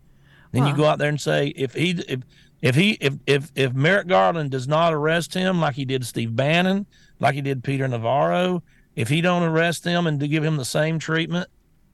[0.51, 2.21] Then you go out there and say if he if
[2.61, 6.35] if he if if if Merrick Garland does not arrest him like he did Steve
[6.35, 6.85] Bannon,
[7.19, 8.61] like he did Peter Navarro,
[8.95, 11.49] if he don't arrest them and to give him the same treatment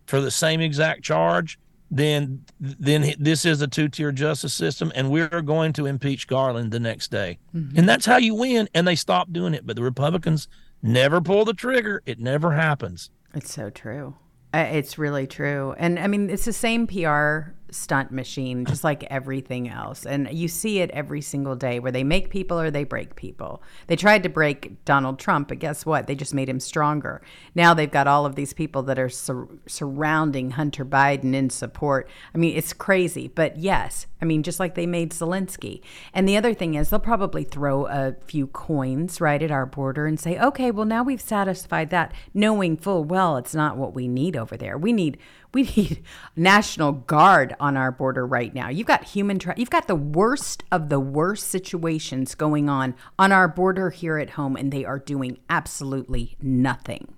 [0.05, 5.41] for the same exact charge, then then this is a two-tier justice system, and we're
[5.41, 8.67] going to impeach Garland the next day, and that's how you win.
[8.73, 10.47] And they stop doing it, but the Republicans
[10.83, 12.01] never pull the trigger.
[12.05, 13.09] It never happens.
[13.33, 14.15] It's so true.
[14.53, 15.75] Uh, It's really true.
[15.77, 20.05] And I mean, it's the same PR stunt machine, just like everything else.
[20.05, 23.61] And you see it every single day where they make people or they break people.
[23.87, 26.07] They tried to break Donald Trump, but guess what?
[26.07, 27.21] They just made him stronger.
[27.55, 32.09] Now they've got all of these people that are sur- surrounding Hunter Biden in support.
[32.33, 33.27] I mean, it's crazy.
[33.27, 35.81] But yes, I mean, just like they made Zelensky.
[36.13, 40.05] And the other thing is, they'll probably throw a few coins right at our border
[40.05, 44.07] and say, okay, well, now we've satisfied that, knowing full well it's not what we
[44.07, 44.77] need over there.
[44.77, 45.17] We need.
[45.57, 46.03] We need
[46.35, 48.69] National Guard on our border right now.
[48.69, 53.31] You've got human tra- you've got the worst of the worst situations going on on
[53.31, 57.11] our border here at home and they are doing absolutely nothing.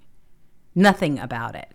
[0.73, 1.73] Nothing about it.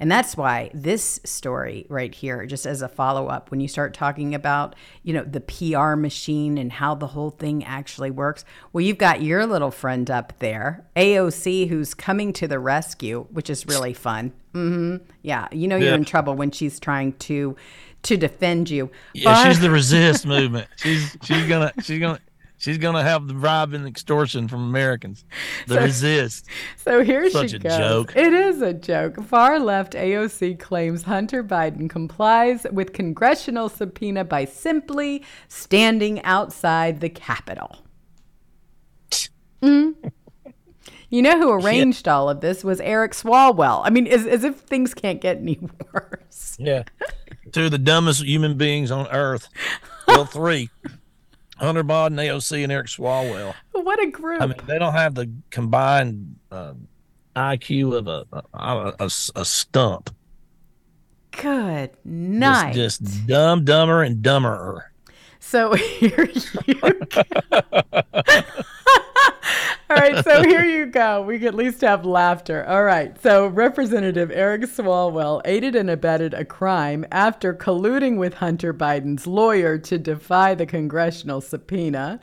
[0.00, 3.94] And that's why this story right here, just as a follow up, when you start
[3.94, 8.82] talking about, you know, the PR machine and how the whole thing actually works, well,
[8.82, 13.66] you've got your little friend up there, AOC, who's coming to the rescue, which is
[13.66, 14.32] really fun.
[14.52, 15.94] hmm Yeah, you know you're Yeah.
[15.96, 17.56] in trouble when she's trying to
[18.04, 18.90] to defend you.
[19.12, 20.68] Yeah, Far- she's the resist movement.
[20.76, 22.20] She's she's gonna she's gonna
[22.58, 25.24] she's gonna have the bribe and extortion from Americans.
[25.66, 26.46] The So- resist.
[26.76, 27.76] So here Such she a goes.
[27.78, 28.16] joke.
[28.16, 29.22] It is a joke.
[29.24, 37.08] Far left AOC claims Hunter Biden complies with congressional subpoena by simply standing outside the
[37.08, 37.76] Capitol.
[39.62, 39.94] Mm.
[41.10, 43.80] You know who arranged all of this was Eric Swalwell.
[43.82, 45.58] I mean, as, as if things can't get any
[45.94, 46.54] worse.
[46.58, 46.82] Yeah.
[47.50, 49.48] Two of the dumbest human beings on earth.
[50.06, 50.68] Well, three.
[51.58, 53.54] Hunter Biden, AOC, and Eric Swalwell.
[53.72, 54.40] What a group.
[54.42, 56.74] I mean, they don't have the combined uh,
[57.34, 60.14] IQ of a a, a, a stump.
[61.32, 62.74] Good Just, night.
[62.74, 64.82] just dumb, dumber, and dumberer.
[65.40, 66.28] So here
[66.66, 66.90] you go.
[69.90, 71.22] All right, so here you go.
[71.22, 72.62] We can at least have laughter.
[72.66, 73.18] All right.
[73.22, 79.78] So Representative Eric Swalwell aided and abetted a crime after colluding with Hunter Biden's lawyer
[79.78, 82.20] to defy the congressional subpoena.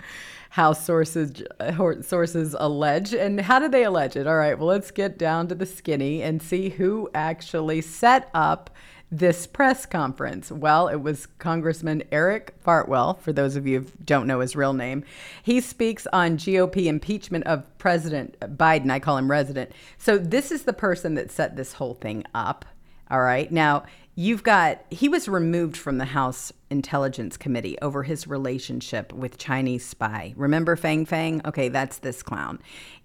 [0.52, 4.28] House sources uh, sources allege, and how did they allege it?
[4.28, 4.58] All right.
[4.58, 8.70] Well, let's get down to the skinny and see who actually set up
[9.18, 10.52] this press conference?
[10.52, 14.74] Well, it was Congressman Eric Fartwell, for those of you who don't know his real
[14.74, 15.04] name.
[15.42, 18.92] He speaks on GOP impeachment of President Biden.
[18.92, 19.72] I call him resident.
[19.98, 22.66] So this is the person that set this whole thing up.
[23.10, 23.52] All right.
[23.52, 23.84] Now,
[24.16, 29.86] you've got, he was removed from the House Intelligence Committee over his relationship with Chinese
[29.86, 30.34] spy.
[30.36, 31.42] Remember Fang Fang?
[31.46, 32.60] Okay, that's this clown.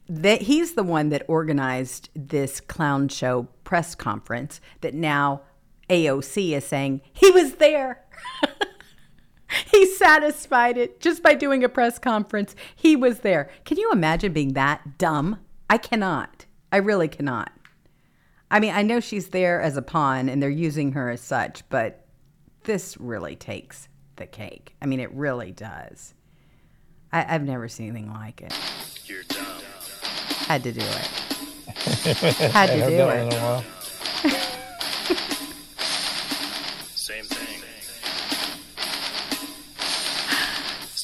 [0.08, 5.42] That he's the one that organized this clown show press conference that now
[5.90, 8.02] AOC is saying he was there.
[9.70, 12.54] he satisfied it just by doing a press conference.
[12.74, 13.50] He was there.
[13.64, 15.40] Can you imagine being that dumb?
[15.68, 16.46] I cannot.
[16.72, 17.52] I really cannot.
[18.50, 21.68] I mean, I know she's there as a pawn and they're using her as such,
[21.68, 22.06] but
[22.64, 24.74] this really takes the cake.
[24.80, 26.14] I mean, it really does.
[27.12, 28.54] I, have never seen anything like it.
[29.06, 29.46] You're dumb.
[30.46, 30.86] Had to do it.
[32.52, 33.64] Had to do it.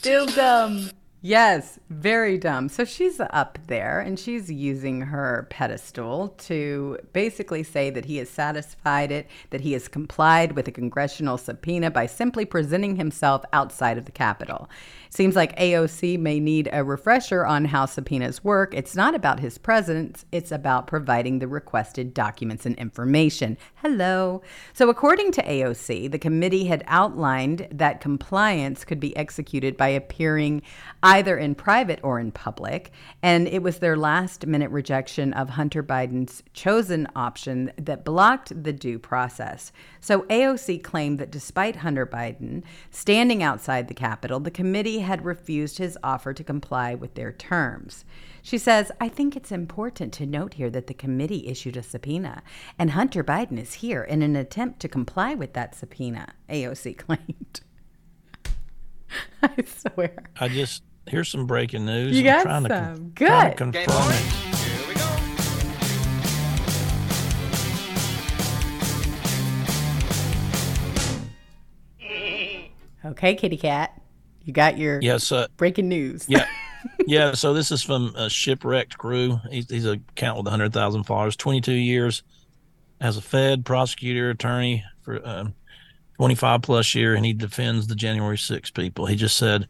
[0.06, 0.90] Still dumb.
[1.20, 2.68] Yes, very dumb.
[2.68, 8.30] So she's up there and she's using her pedestal to basically say that he has
[8.30, 13.98] satisfied it, that he has complied with a congressional subpoena by simply presenting himself outside
[13.98, 14.70] of the Capitol.
[15.16, 18.74] Seems like AOC may need a refresher on how subpoenas work.
[18.74, 23.56] It's not about his presence, it's about providing the requested documents and information.
[23.76, 24.42] Hello.
[24.74, 30.60] So, according to AOC, the committee had outlined that compliance could be executed by appearing
[31.02, 32.92] either in private or in public.
[33.22, 38.72] And it was their last minute rejection of Hunter Biden's chosen option that blocked the
[38.74, 39.72] due process.
[39.98, 45.78] So AOC claimed that despite Hunter Biden standing outside the Capitol, the committee had refused
[45.78, 48.04] his offer to comply with their terms.
[48.42, 52.42] She says, I think it's important to note here that the committee issued a subpoena,
[52.78, 57.60] and Hunter Biden is here in an attempt to comply with that subpoena, AOC claimed.
[59.42, 60.24] I swear.
[60.38, 62.16] I just here's some breaking news.
[62.16, 62.64] You got some.
[62.64, 63.28] To, Good.
[63.28, 64.56] Trying to confirm it.
[64.56, 65.16] Here we go.
[73.10, 74.00] Okay, kitty cat.
[74.46, 76.24] You got your yes uh, breaking news.
[76.28, 76.46] Yeah.
[77.06, 79.40] yeah, so this is from a shipwrecked crew.
[79.50, 82.22] He's, he's a count with 100,000 followers, 22 years
[83.00, 85.46] as a Fed prosecutor attorney for uh,
[86.18, 89.06] 25 plus year, and he defends the January 6 people.
[89.06, 89.66] He just said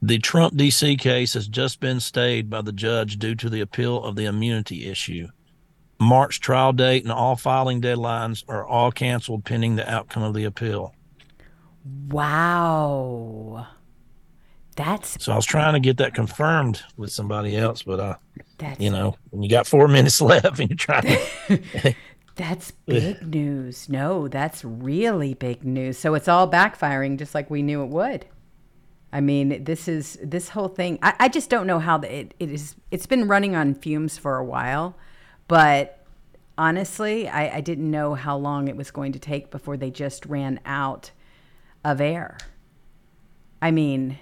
[0.00, 4.02] the Trump DC case has just been stayed by the judge due to the appeal
[4.02, 5.28] of the immunity issue.
[6.00, 10.44] March trial date and all filing deadlines are all canceled pending the outcome of the
[10.44, 10.94] appeal.
[12.08, 13.66] Wow.
[14.80, 18.14] That's so I was trying to get that confirmed with somebody else, but uh
[18.56, 21.94] that's, you know, when you got four minutes left and you're trying to
[22.36, 23.90] That's big news.
[23.90, 25.98] No, that's really big news.
[25.98, 28.24] So it's all backfiring just like we knew it would.
[29.12, 30.98] I mean, this is this whole thing.
[31.02, 32.76] I, I just don't know how the, it, it is.
[32.90, 34.96] It's been running on fumes for a while,
[35.48, 36.02] but
[36.56, 40.24] honestly, I, I didn't know how long it was going to take before they just
[40.24, 41.10] ran out
[41.84, 42.38] of air.
[43.60, 44.18] I mean,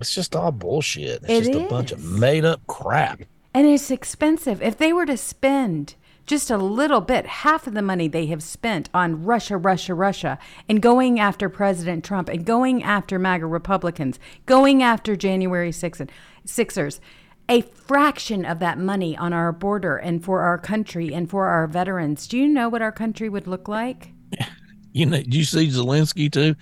[0.00, 1.22] it's just all bullshit.
[1.28, 3.22] It's just a bunch of made up crap.
[3.52, 4.62] And it's expensive.
[4.62, 5.96] If they were to spend
[6.26, 10.38] just a little bit, half of the money they have spent on Russia, Russia, Russia,
[10.68, 16.12] and going after President Trump and going after MAGA Republicans, going after January 6th and
[16.44, 17.00] Sixers,
[17.48, 21.66] a fraction of that money on our border and for our country and for our
[21.66, 22.28] veterans.
[22.28, 24.12] Do you know what our country would look like?
[24.92, 26.56] You know, do you see Zelensky too?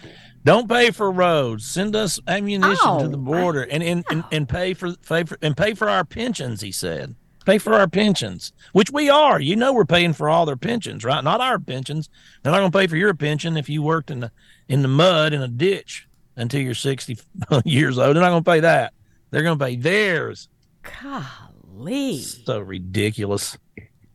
[0.45, 1.66] Don't pay for roads.
[1.66, 5.39] Send us ammunition oh, to the border and, and, and, and pay for, pay for
[5.43, 7.14] and pay for our pensions, he said
[7.49, 9.41] pay for our pensions, which we are.
[9.41, 11.24] You know, we're paying for all their pensions, right?
[11.24, 12.11] Not our pensions.
[12.43, 14.30] They're not going to pay for your pension if you worked in the
[14.68, 17.18] in the mud in a ditch until you're 60
[17.64, 18.14] years old.
[18.14, 18.93] They're not going to pay that.
[19.30, 20.51] They're going to pay theirs.
[20.82, 22.20] Golly.
[22.20, 23.57] So ridiculous.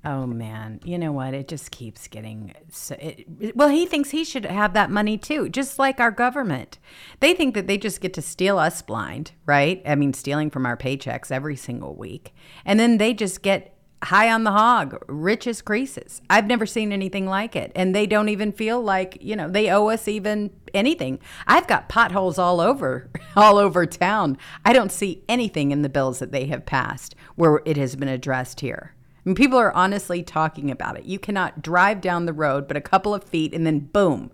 [0.05, 1.33] Oh man, you know what?
[1.33, 2.95] It just keeps getting so.
[2.99, 6.77] It, well, he thinks he should have that money too, just like our government.
[7.21, 9.81] They think that they just get to steal us blind, right?
[9.85, 12.35] I mean, stealing from our paychecks every single week,
[12.65, 16.21] and then they just get high on the hog, rich as Croesus.
[16.29, 19.69] I've never seen anything like it, and they don't even feel like you know they
[19.69, 21.19] owe us even anything.
[21.47, 24.37] I've got potholes all over, all over town.
[24.65, 28.09] I don't see anything in the bills that they have passed where it has been
[28.09, 28.92] addressed here.
[29.25, 31.05] I mean, people are honestly talking about it.
[31.05, 34.31] You cannot drive down the road but a couple of feet and then boom,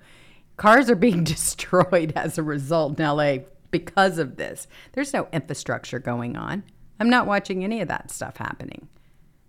[0.57, 3.37] cars are being destroyed as a result in LA
[3.71, 4.67] because of this.
[4.93, 6.63] There's no infrastructure going on.
[6.99, 8.89] I'm not watching any of that stuff happening.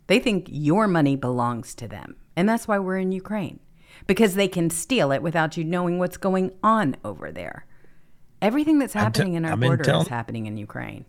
[0.07, 2.17] They think your money belongs to them.
[2.37, 3.61] And that's why we're in Ukraine,
[4.07, 7.67] because they can steal it without you knowing what's going on over there.
[8.43, 11.05] Everything that's happening in our I've border is happening in Ukraine.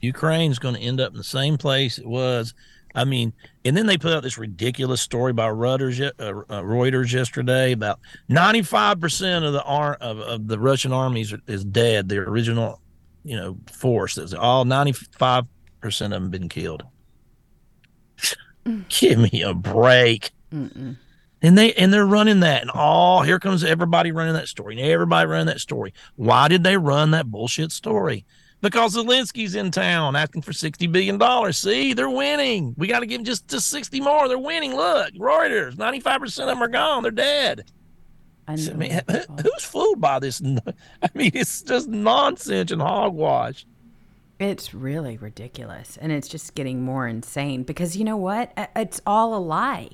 [0.00, 2.54] Ukraine's going to end up in the same place it was.
[2.94, 3.32] I mean,
[3.64, 7.98] and then they put out this ridiculous story by Reuters, uh, uh, Reuters yesterday about
[8.30, 12.08] 95% of the ar- of, of the Russian armies are- is dead.
[12.08, 12.80] The original,
[13.24, 15.44] you know, force that's all 95%
[15.82, 16.84] of them been killed.
[18.88, 20.30] Give me a break.
[20.52, 20.96] Mm-mm.
[21.42, 24.90] And they and they're running that, and all here comes everybody running that story, and
[24.90, 25.92] everybody running that story.
[26.16, 28.24] Why did they run that bullshit story?
[28.64, 31.58] Because Zelensky's in town asking for sixty billion dollars.
[31.58, 32.74] See, they're winning.
[32.78, 34.26] We got to give them just just sixty more.
[34.26, 34.74] They're winning.
[34.74, 37.02] Look, Reuters, ninety five percent of them are gone.
[37.02, 37.70] They're dead.
[38.48, 40.40] I mean, who's fooled by this?
[41.02, 43.66] I mean, it's just nonsense and hogwash.
[44.38, 45.98] It's really ridiculous.
[46.00, 48.50] And it's just getting more insane because you know what?
[48.74, 49.90] It's all a lie.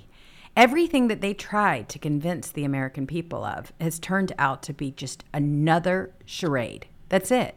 [0.56, 4.92] Everything that they tried to convince the American people of has turned out to be
[4.92, 6.86] just another charade.
[7.08, 7.56] That's it.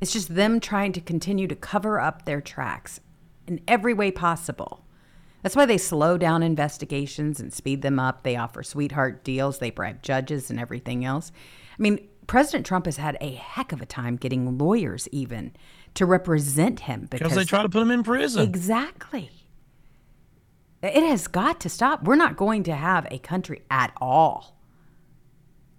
[0.00, 3.00] It's just them trying to continue to cover up their tracks
[3.46, 4.84] in every way possible.
[5.42, 8.22] That's why they slow down investigations and speed them up.
[8.22, 11.30] They offer sweetheart deals, they bribe judges and everything else.
[11.78, 15.52] I mean, President Trump has had a heck of a time getting lawyers even
[15.94, 18.42] to represent him Because they try to put him in prison.
[18.42, 19.30] Exactly.
[20.82, 22.04] It has got to stop.
[22.04, 24.55] We're not going to have a country at all.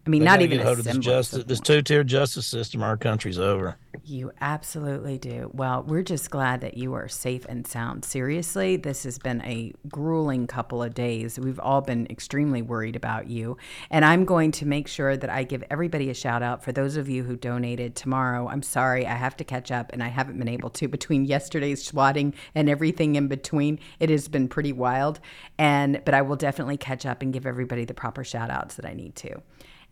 [0.08, 2.82] I mean, They not even a this justice, this two tier justice system.
[2.82, 3.76] Our country's over.
[4.06, 5.52] You absolutely do.
[5.54, 8.06] Well, we're just glad that you are safe and sound.
[8.06, 11.38] Seriously, this has been a grueling couple of days.
[11.38, 13.58] We've all been extremely worried about you.
[13.90, 16.96] And I'm going to make sure that I give everybody a shout out for those
[16.96, 18.48] of you who donated tomorrow.
[18.48, 21.84] I'm sorry, I have to catch up and I haven't been able to between yesterday's
[21.84, 23.78] swatting and everything in between.
[24.00, 25.20] It has been pretty wild.
[25.58, 28.86] And but I will definitely catch up and give everybody the proper shout outs that
[28.86, 29.42] I need to.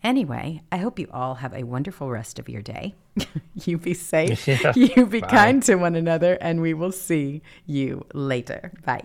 [0.06, 2.94] Anyway, I hope you all have a wonderful rest of your day.
[3.64, 4.46] you be safe.
[4.46, 4.72] Yeah.
[4.76, 5.26] You be Bye.
[5.26, 8.70] kind to one another, and we will see you later.
[8.84, 9.02] Bye.